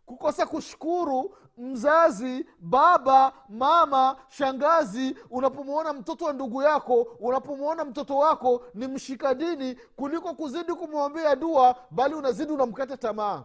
Kukosa 0.06 0.45
kushukuru 0.45 1.38
mzazi 1.58 2.45
baba 2.60 3.34
mama 3.49 4.17
shangazi 4.30 5.17
unapomwona 5.30 5.93
mtoto 5.93 6.25
wa 6.25 6.34
ndugu 6.34 6.62
yako 6.62 7.01
unapomwona 7.01 7.86
mtoto 7.86 8.17
wako 8.17 8.65
ni 8.73 8.88
mshika 8.88 9.34
dini 9.36 9.75
kuliko 9.75 10.34
kuzidi 10.34 10.73
kumwombea 10.73 11.36
dua 11.36 11.75
bali 11.91 12.15
unazidi 12.15 12.51
unamkata 12.51 12.97
tamaa 12.97 13.43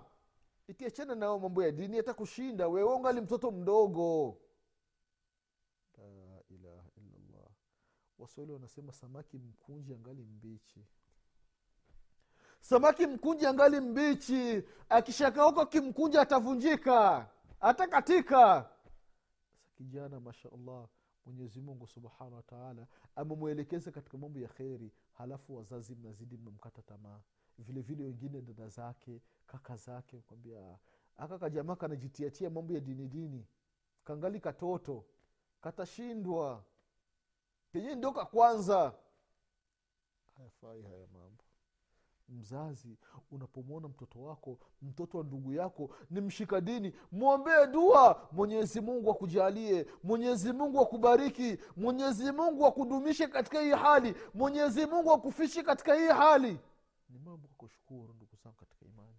ikiachana 0.68 1.14
nao 1.14 1.38
mambo 1.38 1.62
ya 1.62 1.70
dini 1.72 1.96
hata 1.96 2.14
kushinda 2.14 2.68
wewe 2.68 2.94
ungali 2.94 3.20
mtoto 3.20 3.50
mdogo. 3.50 4.38
La 5.98 6.42
ilaha 6.50 6.84
wanasema 8.52 8.92
samaki 8.92 9.38
mkunji 9.38 9.94
angali 9.94 10.22
mbichi. 10.24 10.86
Samaki 12.60 13.06
mkunji 13.06 13.46
angali 13.46 13.80
mbichi. 13.80 14.62
Akishakauka 14.88 15.66
kimkunja 15.66 16.20
atavunjika. 16.20 17.28
Atakatika. 17.60 18.70
Kijana 19.74 20.20
mashaallah 20.20 20.88
mwenyezi 21.26 21.60
mungu 21.60 21.86
subhanahu 21.86 22.34
wataala 22.36 22.86
amemwelekeza 23.16 23.90
katika 23.90 24.18
mambo 24.18 24.38
ya 24.38 24.48
kheri 24.48 24.92
halafu 25.12 25.56
wazazi 25.56 25.94
mnazidi 25.94 26.36
mnamkata 26.36 26.82
tamaa 26.82 27.20
vile 27.58 27.80
vile 27.82 28.04
wengine 28.04 28.42
dada 28.42 28.68
zake 28.68 29.20
kaka 29.46 29.76
zake 29.76 30.20
kwambia 30.20 30.78
aka 31.16 31.76
kanajitiatia 31.76 32.50
mambo 32.50 32.74
ya 32.74 32.80
dini 32.80 33.08
dini. 33.08 33.46
Kangali 34.04 34.40
katoto 34.40 35.04
katashindwa. 35.60 36.64
Kenye 37.72 37.94
ndio 37.94 38.12
ka 38.12 38.24
kwanza. 38.24 38.94
Hayafai 40.36 40.82
haya 40.82 41.06
mambo. 41.12 41.44
Mzazi 42.28 42.98
unapomwona 43.30 43.88
mtoto 43.88 44.22
wako 44.22 44.58
mtoto 44.82 45.18
wa 45.18 45.24
ndugu 45.24 45.52
yako 45.52 45.90
ni 46.10 46.20
mshika 46.20 46.60
dini 46.60 46.92
mwombee 47.12 47.66
dua. 47.66 48.28
Mwenyezi 48.32 48.80
mungu 48.80 49.10
akujalie 49.10 49.86
mwenyezi 50.02 50.52
mungu 50.52 50.80
akubariki 50.80 51.58
mwenyezi 51.76 52.32
mungu 52.32 52.66
akudumishe 52.66 53.28
katika 53.28 53.60
hii 53.60 53.70
hali 53.70 54.14
mwenyezi 54.34 54.86
mungu 54.86 55.12
akufishe 55.12 55.62
katika 55.62 55.94
hii 55.94 56.08
hali 56.08 56.58
ni 57.08 57.18
mambo 57.18 57.48
kushukuru 57.56 58.14
ndugu 58.14 58.36
zangu 58.44 58.56
katika 58.56 58.84
imani. 58.84 59.16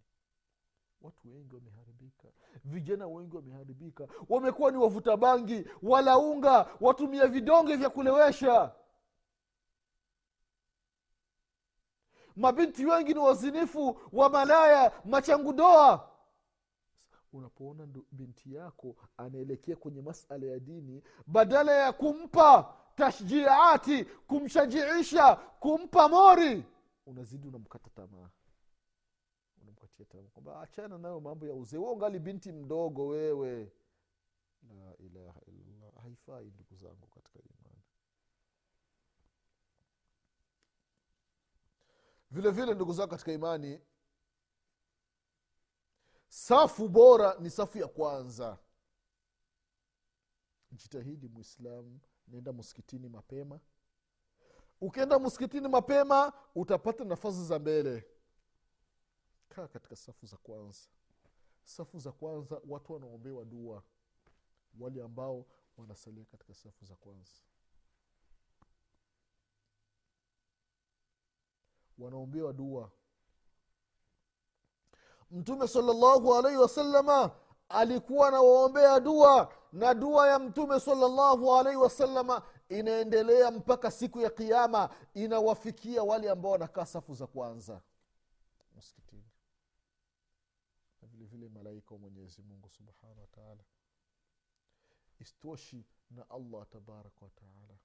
Watu 1.01 1.31
wengi 1.33 1.55
wameharibika. 1.55 2.27
Vijana 2.65 3.07
wengi 3.07 3.35
wameharibika. 3.35 4.07
Wamekuwa 4.29 4.71
ni 4.71 4.77
wavuta 4.77 5.17
bangi 5.17 5.65
walaunga 5.83 6.67
watumia 6.81 7.27
vidonge 7.27 7.75
vya 7.75 7.89
kulewesha 7.89 8.71
mabinti 12.35 12.85
wengi 12.85 13.13
ni 13.13 13.19
wazinifu 13.19 13.99
wa 14.13 14.29
malaya 14.29 14.91
machangudoa 15.05 16.09
unapoona 17.33 17.87
binti 18.11 18.53
yako 18.53 18.95
anaelekea 19.17 19.75
kwenye 19.75 20.01
masala 20.01 20.45
ya 20.45 20.59
dini 20.59 21.03
badala 21.27 21.71
ya 21.71 21.93
kumpa 21.93 22.73
tashjiati 22.95 24.05
kumshajiisha 24.05 25.35
kumpa 25.35 26.09
mori 26.09 26.63
unazidi 27.07 27.47
unamkata 27.47 27.89
tamaa. 27.89 28.29
Unamkatia 29.61 30.05
tamaa. 30.05 30.29
Kwamba 30.29 30.61
achana 30.61 30.97
nayo 30.97 31.19
mambo 31.19 31.47
ya 31.47 31.53
uzee. 31.53 31.77
We 31.77 31.89
ungali 31.91 32.19
binti 32.19 32.51
mdogo 32.51 33.07
wewe. 33.07 33.71
La 34.69 34.97
ilaha 34.97 35.41
illallah. 35.47 36.03
Haifai 36.03 36.45
ndugu 36.45 36.75
zangu 36.75 37.07
katika 37.07 37.39
imani. 37.39 37.81
Vile 42.31 42.51
vile 42.51 42.73
ndugu 42.73 42.93
zangu 42.93 43.09
katika 43.09 43.31
imani 43.31 43.81
safu 46.27 46.89
bora 46.89 47.35
ni 47.39 47.49
safu 47.49 47.77
ya 47.77 47.87
kwanza. 47.87 48.57
Jitahidi 50.71 51.27
mwislamu 51.27 51.99
nenda 52.27 52.53
msikitini 52.53 53.09
mapema 53.09 53.59
ukienda 54.81 55.19
msikitini 55.19 55.67
mapema 55.67 56.33
utapata 56.55 57.03
nafasi 57.03 57.45
za 57.45 57.59
mbele. 57.59 58.05
Kaa 59.49 59.67
katika 59.67 59.95
safu 59.95 60.25
za 60.25 60.37
kwanza. 60.37 60.81
Safu 61.63 61.99
za 61.99 62.11
kwanza 62.11 62.61
watu 62.67 62.93
wanaombewa 62.93 63.45
dua. 63.45 63.83
Wale 64.79 65.01
ambao 65.03 65.45
wanasalia 65.77 66.25
katika 66.25 66.53
safu 66.53 66.85
za 66.85 66.95
kwanza. 66.95 67.31
Wanaombewa 71.99 72.53
dua. 72.53 72.91
Mtume 75.31 75.67
salllahu 75.67 76.35
alaihi 76.35 76.57
wasalama 76.57 77.31
alikuwa 77.69 78.27
anawaombea 78.27 78.99
dua 78.99 79.53
na 79.73 79.93
dua 79.93 80.27
ya 80.29 80.39
mtume 80.39 80.79
salllahu 80.79 81.55
alaihi 81.57 81.77
wasalama 81.79 82.41
inaendelea 82.69 83.51
mpaka 83.51 83.91
siku 83.91 84.19
ya 84.19 84.29
kiama 84.29 84.89
inawafikia 85.13 86.03
wale 86.03 86.29
ambao 86.29 86.51
wanakaa 86.51 86.85
safu 86.85 87.13
za 87.13 87.27
kwanza. 87.27 87.81
Msikitini. 88.77 89.23
Na 91.01 91.07
vile 91.07 91.49
malaika 91.49 91.95
wa 91.95 91.99
mwenyezi 91.99 92.41
mungu 92.41 92.69
wataala 93.37 93.63
istoshi 95.19 95.85
na 96.11 96.29
allah 96.29 96.67
tabaraka 96.69 97.25
wataala 97.25 97.77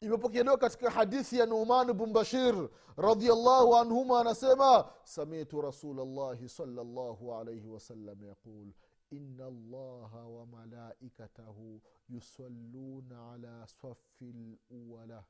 imepokelewa 0.00 0.58
katika 0.58 0.90
hadithi 0.90 1.38
ya 1.38 1.46
numan 1.46 1.92
bn 1.92 2.12
bashir 2.12 2.68
radiallahu 2.96 3.76
anhuma 3.76 4.20
anasema 4.20 4.90
samitu 5.04 5.60
rasulllahi 5.60 6.48
salllahu 6.48 7.34
alaihi 7.34 7.68
wasallam 7.68 8.22
yaqul 8.24 8.72
ina 9.10 9.46
allaha 9.46 10.26
wa 10.26 10.46
malaikatahu 10.46 11.82
yusalluna 12.08 13.32
ala 13.32 13.66
safi 13.66 14.32
luwala 14.70 15.24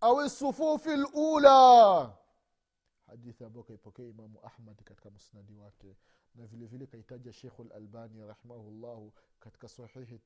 au 0.00 0.30
sufufi 0.30 0.96
lula 0.96 2.16
hadithi 3.06 3.44
ambayo 3.44 3.64
kaipokea 3.64 4.06
imamu 4.06 4.40
ahmad 4.46 4.82
katika 4.82 5.10
musnadi 5.10 5.54
wake. 5.54 5.96
Na 6.34 6.46
vile 6.46 6.66
vile 6.66 6.86
kaitaja 6.86 7.32
shekhu 7.32 7.64
lalbani 7.64 8.26
rahimahullahu 8.26 9.12
katika 9.40 9.68
sahihi 9.68 10.20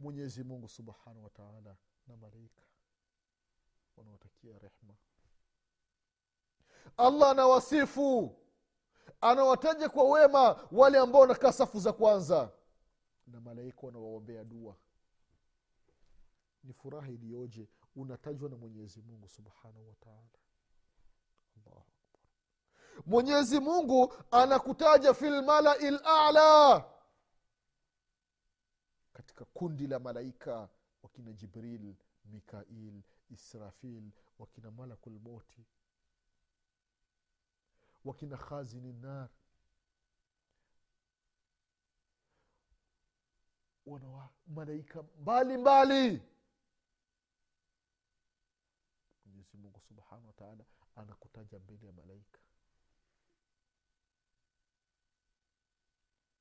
mwenyezi 0.00 0.44
mungu 0.44 0.68
subhanahu 0.68 1.24
wataala 1.24 1.76
na 2.06 2.16
malaika 2.16 2.62
wanaotakia 3.96 4.58
rehma 4.58 4.94
allah 6.96 7.30
anawasifu. 7.30 8.36
Anawataja 9.20 9.88
kwa 9.88 10.04
wema 10.10 10.68
wale 10.72 10.98
ambao 10.98 11.20
wanakaa 11.20 11.52
safu 11.52 11.80
za 11.80 11.92
kwanza. 11.92 12.52
Na 13.26 13.40
malaika 13.40 13.86
wanawaombea 13.86 14.44
dua. 14.44 14.76
Ni 16.64 16.72
furaha 16.72 17.08
iliyoje 17.08 17.68
unatajwa 17.96 18.48
na 18.50 18.56
mwenyezi 18.56 19.02
mungu 19.02 19.28
subhanahu 19.28 19.88
wataala 19.88 20.42
mwenyezi 23.06 23.60
mungu 23.60 24.14
anakutaja 24.30 25.14
fi 25.14 25.30
lmalai 25.30 25.90
lala 25.90 26.84
katika 29.12 29.44
kundi 29.44 29.86
la 29.86 29.98
malaika 29.98 30.68
wakina 31.02 31.32
jibril 31.32 31.94
mikail 32.24 33.02
israfil 33.30 34.10
wakina 34.38 34.70
malakulmoti 34.70 35.66
wakina 38.04 38.36
khazini 38.36 38.92
nar. 38.92 39.28
Wana 43.86 44.28
malaika 44.46 45.02
mbalimbali 45.02 46.22
mwenyezi 49.24 49.56
mungu 49.56 49.80
subhanahu 49.80 50.26
wataala 50.26 50.64
anakutaja 50.96 51.58
mbele 51.58 51.86
ya 51.86 51.92
malaika. 51.92 52.38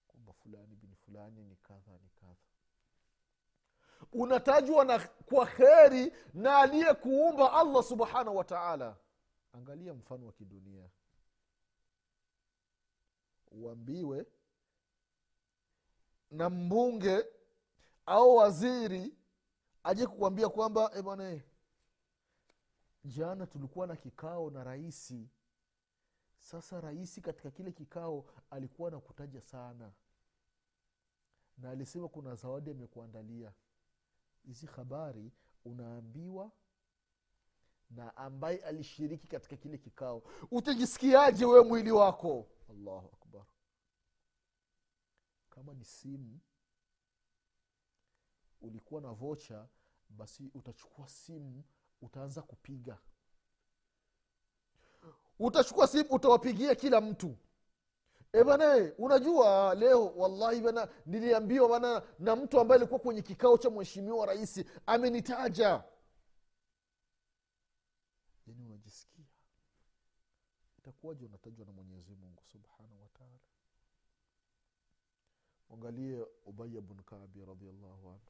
Kwamba 0.07 0.33
fulani 0.33 0.75
bini 0.75 0.95
fulani 0.95 1.43
ni 1.43 1.55
kadha 1.55 1.91
ni 1.91 2.09
kadha. 2.09 2.35
Unatajwa 4.11 4.85
na 4.85 4.99
kwa 5.07 5.45
kheri 5.45 6.13
na 6.33 6.57
aliyekuumba 6.57 7.53
allah 7.53 7.83
subhanahu 7.83 8.37
wataala 8.37 8.97
angalia 9.53 9.93
mfano 9.93 10.25
wa 10.25 10.31
kidunia 10.33 10.89
uambiwe 13.51 14.25
na 16.31 16.49
mbunge 16.49 17.25
au 18.05 18.35
waziri 18.35 19.15
aje 19.83 20.07
kukuambia 20.07 20.49
kwamba 20.49 20.91
e 20.95 21.01
bwana 21.01 21.41
jana 23.05 23.47
tulikuwa 23.47 23.87
na 23.87 23.95
kikao 23.95 24.49
na 24.49 24.63
rahisi 24.63 25.29
sasa 26.37 26.81
rahisi 26.81 27.21
katika 27.21 27.51
kile 27.51 27.71
kikao 27.71 28.25
alikuwa 28.49 28.91
nakutaja 28.91 29.41
sana 29.41 29.91
na 31.57 31.69
alisema 31.69 32.07
kuna 32.07 32.35
zawadi 32.35 32.71
amekuandalia. 32.71 33.53
Hizi 34.45 34.65
habari 34.65 35.31
unaambiwa 35.65 36.51
na 37.95 38.17
ambaye 38.17 38.57
alishiriki 38.57 39.27
katika 39.27 39.57
kile 39.57 39.77
kikao. 39.77 40.23
Utajisikiaje 40.51 41.45
wewe 41.45 41.63
mwili 41.63 41.91
wako? 41.91 42.47
Allahu 42.69 43.09
akbar. 43.13 43.45
Kama 45.49 45.73
ni 45.73 45.85
simu 45.85 46.39
ulikuwa 48.61 49.01
na 49.01 49.11
vocha 49.11 49.67
basi 50.09 50.51
utachukua 50.53 51.07
simu 51.07 51.63
utaanza 52.01 52.41
kupiga. 52.41 52.97
Utachukua 55.39 55.87
simu 55.87 56.09
utawapigia 56.09 56.75
kila 56.75 57.01
mtu. 57.01 57.37
E 58.33 58.41
unajua 58.97 59.75
leo 59.75 60.07
wallahi 60.07 60.61
bana 60.61 60.87
niliambiwa 61.05 61.69
bana 61.69 62.03
na 62.19 62.35
mtu 62.35 62.59
ambaye 62.59 62.81
alikuwa 62.81 62.99
kwenye 62.99 63.21
kikao 63.21 63.57
cha 63.57 63.69
mheshimiwa 63.69 64.25
rais 64.25 64.63
amenitaja 64.85 65.83
yani 68.47 68.63
unajisikia 68.65 69.25
itakuwaje 71.01 71.25
unatajwa 71.25 71.65
na 71.65 71.71
mwenyezi 71.71 72.15
mungu 72.15 72.43
subhanahu 72.51 73.01
wataala 73.01 73.39
mwangalie 75.69 76.25
ubaya 76.45 76.81
bnu 76.81 77.03
kabi 77.03 77.45
radiallahu 77.45 78.07
anhu. 78.09 78.21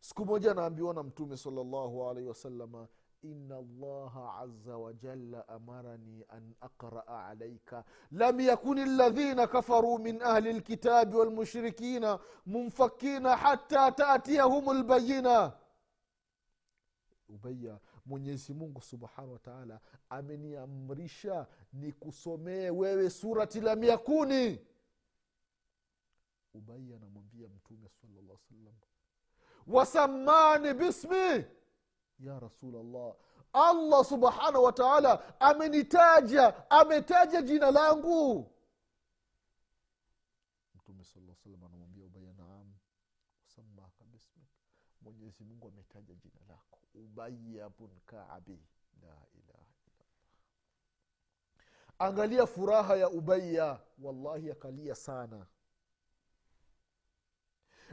Siku 0.00 0.26
moja 0.26 0.50
anaambiwa 0.50 0.94
na 0.94 1.02
mtume 1.02 1.36
salllahu 1.36 2.08
alaihi 2.10 2.28
wasalama 2.28 2.88
ina 3.22 3.62
llaha 3.62 4.38
aza 4.38 4.76
wajalla 4.78 5.48
amarani 5.48 6.24
an 6.28 6.54
aqraa 6.60 7.26
alaika 7.26 7.84
lam 8.10 8.40
yakuni 8.40 8.84
ladhina 8.84 9.46
kafaruu 9.46 9.98
min 9.98 10.22
ahli 10.22 10.52
lkitabi 10.52 11.16
walmushrikina 11.16 12.18
munfakina 12.46 13.36
hata 13.36 13.92
tatiyahum 13.92 14.78
lbayina 14.78 15.52
ubaya 17.28 17.78
mwenyezi 18.06 18.54
mungu 18.54 18.80
subhanahu 18.82 19.32
wataala 19.32 19.80
ameniamrisha 20.08 21.46
nikusomee 21.72 22.70
wewe 22.70 23.10
surati 23.10 23.60
lam 23.60 23.84
yakuni 23.84 24.60
ubai 26.54 26.92
anamwambia 26.94 27.48
mtume 27.48 27.88
salllah 27.88 28.38
salam 28.48 28.74
wasamani 29.66 30.74
bismi 30.74 31.44
ya 32.18 32.40
rasulllah 32.40 33.14
allah 33.52 34.04
subhanahu 34.04 34.64
wataala 34.64 35.40
amenitaja 35.40 36.70
ametaja 36.70 37.42
jina 37.42 37.70
langu. 37.70 38.50
Mtume 40.74 41.04
saa 41.04 41.34
salam 41.44 41.64
anamwambia 41.64 42.04
ubaya 42.04 42.32
naam 42.32 42.72
wasamaka 43.42 44.04
bismik 44.04 44.48
mwenyezi 45.02 45.44
mungu 45.44 45.68
ametaja 45.68 46.14
jina 46.14 46.40
lako 46.48 46.73
ubaya 46.94 47.68
bun 47.68 47.90
la 49.02 49.26
ilaha 49.34 49.64
angalia 51.98 52.46
furaha 52.46 52.96
ya 52.96 53.08
ubaya 53.10 53.80
wallahi 53.98 54.50
akalia 54.50 54.94
sana. 54.94 55.46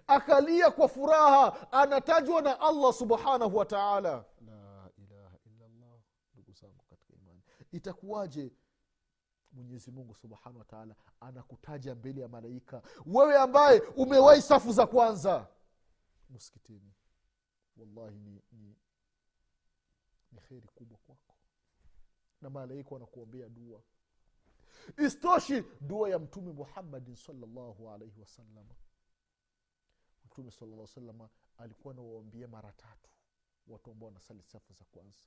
Akalia 0.07 0.71
kwa 0.71 0.87
furaha 0.87 1.71
anatajwa 1.71 2.41
na 2.41 2.59
allah 2.59 2.93
subhanahu 2.93 3.57
wa 3.57 3.65
taala. 3.65 4.25
La 4.45 4.89
ilaha 4.97 5.37
illallah 5.45 5.99
ndugu 6.33 6.53
zangu 6.53 6.83
katika 6.89 7.13
imani. 7.13 7.41
Itakuwaje 7.71 8.51
mwenyezi 9.51 9.91
mungu 9.91 10.15
subhanahu 10.15 10.59
wa 10.59 10.65
taala 10.65 10.95
anakutaja 11.19 11.95
mbele 11.95 12.21
ya 12.21 12.27
malaika? 12.27 12.81
Wewe 13.05 13.37
ambaye 13.37 13.79
umewahi 13.79 14.41
safu 14.41 14.71
za 14.71 14.87
kwanza. 14.87 15.47
Msikitini. 16.29 16.93
Wallahi 17.77 18.19
ni, 18.19 18.41
ni, 18.51 18.75
ni 20.31 20.39
heri 20.49 20.67
kubwa 20.75 20.97
kwako. 20.97 21.35
Na 22.41 22.49
malaika 22.49 22.89
wanakuombea 22.91 23.49
dua. 23.49 23.81
Istoshi 24.97 25.63
dua 25.81 26.09
ya 26.09 26.19
mtume 26.19 26.51
muhammadin 26.51 27.15
salllahu 27.15 27.89
alaihi 27.89 28.19
wasalama 28.19 28.75
mtume 30.25 30.51
salaa 30.51 30.87
salama 30.87 31.29
alikuwa 31.57 31.93
nawaombia 31.93 32.47
mara 32.47 32.71
tatu 32.71 33.09
watu 33.67 33.91
ambao 33.91 34.07
wanasali 34.07 34.43
safu 34.43 34.73
za 34.73 34.85
kwanza. 34.91 35.19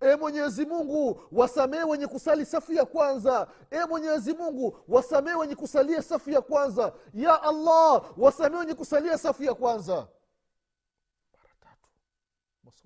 E 0.00 0.16
mwenyezi 0.16 0.66
mungu 0.66 1.20
wasamee 1.32 1.82
wenye 1.82 2.06
kusali 2.06 2.46
safu 2.46 2.72
ya 2.72 2.84
kwanza. 2.84 3.48
E 3.70 3.84
mwenyezi 3.84 4.34
mungu 4.34 4.78
wasamee 4.88 5.34
wenye 5.34 5.54
kusalia 5.54 6.02
safu 6.02 6.30
ya 6.30 6.40
kwanza. 6.40 6.94
Ya 7.14 7.42
allah 7.42 8.14
wasamee 8.18 8.56
wenye 8.58 8.74
kusalia 8.74 9.18
safu 9.18 9.42
ya 9.42 9.54
kwanza 9.54 10.08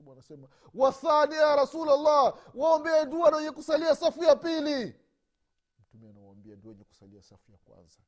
masubu 0.02 0.12
anasema 0.12 0.48
wathani 0.74 1.34
ya 1.34 1.56
rasulllah 1.56 2.38
waombee 2.54 3.06
dua 3.06 3.30
na 3.30 3.36
wenye 3.36 3.50
kusalia 3.50 3.96
safu 3.96 4.24
ya 4.24 4.36
pili. 4.36 4.94
Mtume 5.78 6.08
anawaambia 6.10 6.56
dua 6.56 6.70
wenye 6.72 6.84
kusalia 6.84 7.22
safu 7.22 7.52
ya 7.52 7.58
kwanza. 7.58 7.98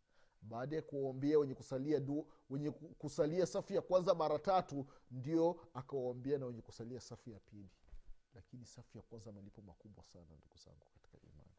Baada 0.42 0.76
ya 0.76 0.82
kuwaombea 0.82 1.38
wenye 1.38 1.54
kusalia 1.54 2.00
du, 2.00 2.26
wenye 2.50 2.70
kusalia 2.70 3.46
safu 3.46 3.72
ya 3.72 3.82
kwanza 3.82 4.14
mara 4.14 4.38
tatu 4.38 4.86
ndio 5.10 5.60
akawaombea 5.74 6.38
na 6.38 6.46
wenye 6.46 6.62
kusalia 6.62 7.00
safu 7.00 7.30
ya 7.30 7.38
pili. 7.40 7.70
Lakini 8.34 8.66
safu 8.66 8.96
ya 8.98 9.02
kwanza 9.02 9.32
malipo 9.32 9.62
makubwa 9.62 10.04
sana 10.04 10.26
ndugu 10.36 10.56
zangu 10.56 10.86
katika 10.94 11.18
imani. 11.18 11.50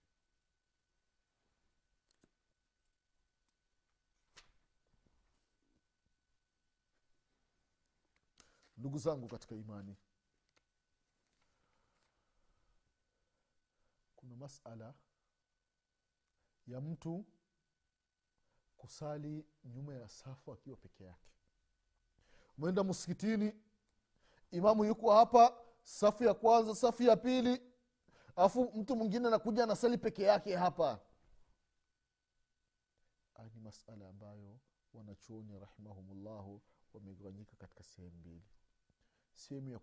Ndugu 8.77 8.97
zangu 8.97 9.27
katika 9.27 9.55
imani 9.55 9.95
kuna 14.35 14.45
masala 14.45 14.93
ya 16.67 16.81
mtu 16.81 17.25
kusali 18.77 19.45
nyuma 19.63 19.93
ya 19.95 20.07
safu 20.07 20.51
akiwa 20.53 20.77
peke 20.77 21.03
yake. 21.03 21.31
Mwenda 22.57 22.83
msikitini 22.83 23.53
imamu 24.51 24.85
yuko 24.85 25.13
hapa 25.13 25.57
safu 25.83 26.23
ya 26.23 26.33
kwanza 26.33 26.75
safu 26.75 27.03
ya 27.03 27.17
pili 27.17 27.61
alafu 28.35 28.71
mtu 28.75 28.95
mwingine 28.95 29.27
anakuja 29.27 29.63
anasali 29.63 29.97
peke 29.97 30.23
yake 30.23 30.55
hapa. 30.55 30.99
Ni 33.53 33.61
masala 33.61 34.09
ambayo 34.09 34.59
wanachuoni 34.93 35.59
rahimahumullahu 35.59 36.61
wamegawanyika 36.93 37.55
katika 37.55 37.83
sehemu 37.83 38.15
mbili 38.17 38.43
sehemu 39.35 39.69
ya, 39.69 39.79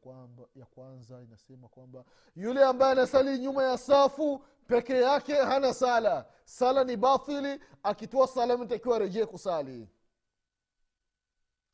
ya 0.55 0.67
kwanza 0.67 1.23
inasema 1.23 1.69
kwamba 1.69 2.05
yule 2.37 2.65
ambaye 2.65 2.93
anasali 2.93 3.39
nyuma 3.39 3.63
ya 3.65 3.79
safu 3.79 4.45
peke 4.67 4.93
yake 5.01 5.35
hana 5.35 5.75
sala. 5.75 6.27
Sala 6.45 6.85
ni 6.85 6.97
bathili 6.97 7.61
akitoa 7.83 8.27
salamu 8.29 8.67
takiwa 8.67 8.97
arejee 8.97 9.27
kusali. 9.27 9.89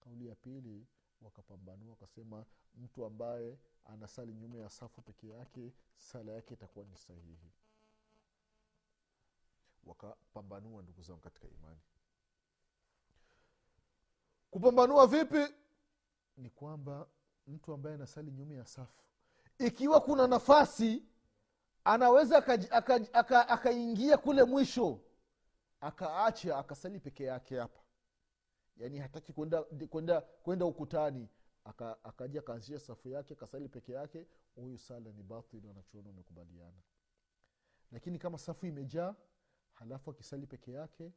Kauli 0.00 0.26
ya 0.28 0.34
pili 0.34 0.86
wakapambanua 1.22 1.90
wakasema 1.90 2.44
mtu 2.74 3.04
ambaye 3.04 3.58
anasali 3.84 4.34
nyuma 4.34 4.58
ya 4.58 4.70
safu 4.70 5.02
peke 5.02 5.28
yake 5.28 5.72
sala 5.96 6.32
yake 6.32 6.54
itakuwa 6.54 6.84
ni 6.86 6.96
sahihi. 6.96 7.52
Wakapambanua 9.84 10.82
ndugu 10.82 11.02
zangu 11.02 11.20
katika 11.20 11.48
imani. 11.48 11.80
Kupambanua 14.50 15.06
vipi? 15.06 15.54
Ni 16.36 16.50
kwamba 16.50 17.06
mtu 17.48 17.72
ambaye 17.72 17.94
anasali 17.94 18.30
nyuma 18.32 18.54
ya 18.54 18.66
safu. 18.66 19.04
Ikiwa 19.58 20.00
kuna 20.00 20.26
nafasi 20.26 21.02
anaweza 21.84 22.38
akaingia 22.38 22.72
aka, 22.72 22.94
aka, 23.12 23.48
aka 23.48 24.18
kule 24.18 24.44
mwisho 24.44 25.00
akaacha 25.80 26.58
akasali 26.58 27.00
peke 27.00 27.24
yake 27.24 27.58
hapa. 27.58 27.80
Yaani 28.76 28.98
hataki 28.98 29.32
kwenda 29.32 29.62
kwenda 29.62 30.20
kwenda 30.20 30.66
ukutani. 30.66 31.28
Aka, 31.64 32.04
akaja 32.04 32.40
akaanzisha 32.40 32.78
safu 32.80 33.08
yake 33.08 33.34
akasali 33.34 33.68
peke 33.68 33.92
yake 33.92 34.26
huyu 34.54 34.78
sala 34.78 35.12
ni 35.12 35.22
batil 35.22 35.66
wanachuona 35.66 36.08
wamekubaliana. 36.08 36.82
Lakini 37.92 38.18
kama 38.18 38.38
safu 38.38 38.66
imejaa 38.66 39.14
halafu 39.72 40.10
akisali 40.10 40.46
peke 40.46 40.72
yake 40.72 41.12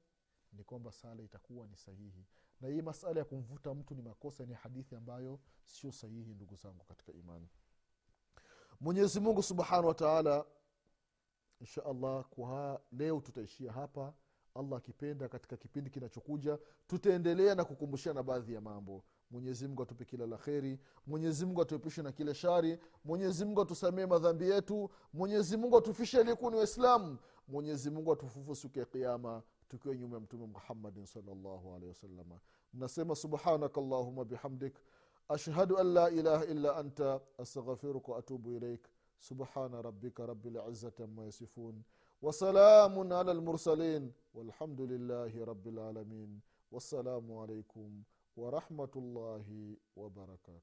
ni 0.53 0.63
kwamba 0.63 0.91
sala 0.91 1.23
itakuwa 1.23 1.67
ni 1.67 1.75
sahihi 1.77 2.25
na 2.61 2.67
hii 2.67 2.81
masala 2.81 3.19
ya 3.19 3.25
kumvuta 3.25 3.73
mtu 3.73 3.95
ni 3.95 4.01
makosa 4.01 4.45
ni 4.45 4.53
hadithi 4.53 4.95
ambayo 4.95 5.39
sio 5.65 5.91
sahihi 5.91 6.33
ndugu 6.33 6.55
zangu 6.55 6.83
katika 6.85 7.11
imani. 7.13 7.47
Mwenyezi 8.79 9.19
mungu 9.19 9.43
subhanahu 9.43 9.87
wataala 9.87 10.45
insha 11.59 11.85
allah 11.85 12.25
kwa 12.29 12.81
leo 12.91 13.19
tutaishia 13.21 13.71
hapa. 13.71 14.13
Allah 14.55 14.77
akipenda 14.77 15.29
katika 15.29 15.57
kipindi 15.57 15.89
kinachokuja 15.89 16.59
tutaendelea 16.87 17.55
na 17.55 17.65
kukumbushana 17.65 18.23
baadhi 18.23 18.53
ya 18.53 18.61
mambo. 18.61 19.03
Mwenyezi 19.29 19.67
mungu 19.67 19.83
atupe 19.83 20.05
kila 20.05 20.27
la 20.27 20.37
kheri. 20.37 20.79
Mwenyezi 21.07 21.45
mungu 21.45 21.61
atuepushe 21.61 22.01
na 22.01 22.11
kile 22.11 22.33
shari. 22.33 22.79
Mwenyezimngu 23.05 23.61
atusamee 23.61 24.05
madhambi 24.05 24.49
yetu. 24.49 24.89
Mwenyezi 25.13 25.57
mungu 25.57 25.77
atufishe 25.77 26.19
aliyekuwa 26.19 26.51
ni 26.51 26.57
waislamu. 26.57 27.17
Mwenyezi 27.47 27.89
mungu 27.89 28.13
atufufu 28.13 28.55
siku 28.55 28.79
ya 28.79 28.85
kiama 28.85 29.43
tukiwa 29.71 29.95
nyuma 29.95 30.15
ya 30.15 30.19
mtume 30.21 30.45
muhammadin 30.47 31.05
salllahu 31.05 31.73
alehi 31.75 31.87
wasalama 31.87 32.39
nasema 32.73 33.15
subhanaka 33.15 33.81
allahuma 33.81 34.25
bihamdik 34.25 34.75
ashhadu 35.29 35.77
an 35.77 35.87
la 35.93 36.09
ilaha 36.09 36.45
illa 36.45 36.75
anta 36.77 37.19
astaghfiruka 37.37 38.11
waatubu 38.11 38.51
ilaik 38.51 38.87
subhana 39.19 39.81
rabika 39.81 40.25
rabi 40.25 40.49
lizati 40.49 41.03
ama 41.03 41.23
yasifun 41.25 41.83
وسلام 42.21 43.13
على 43.13 43.31
المرسلين 43.31 44.13
والحمد 44.33 44.81
لله 44.81 45.45
رب 45.45 45.67
العالمين 45.67 46.39
والسلام 46.71 47.25
عليكم 47.37 47.89
ورحمة 48.37 48.93
الله 48.95 49.75
وبركاته 49.95 50.61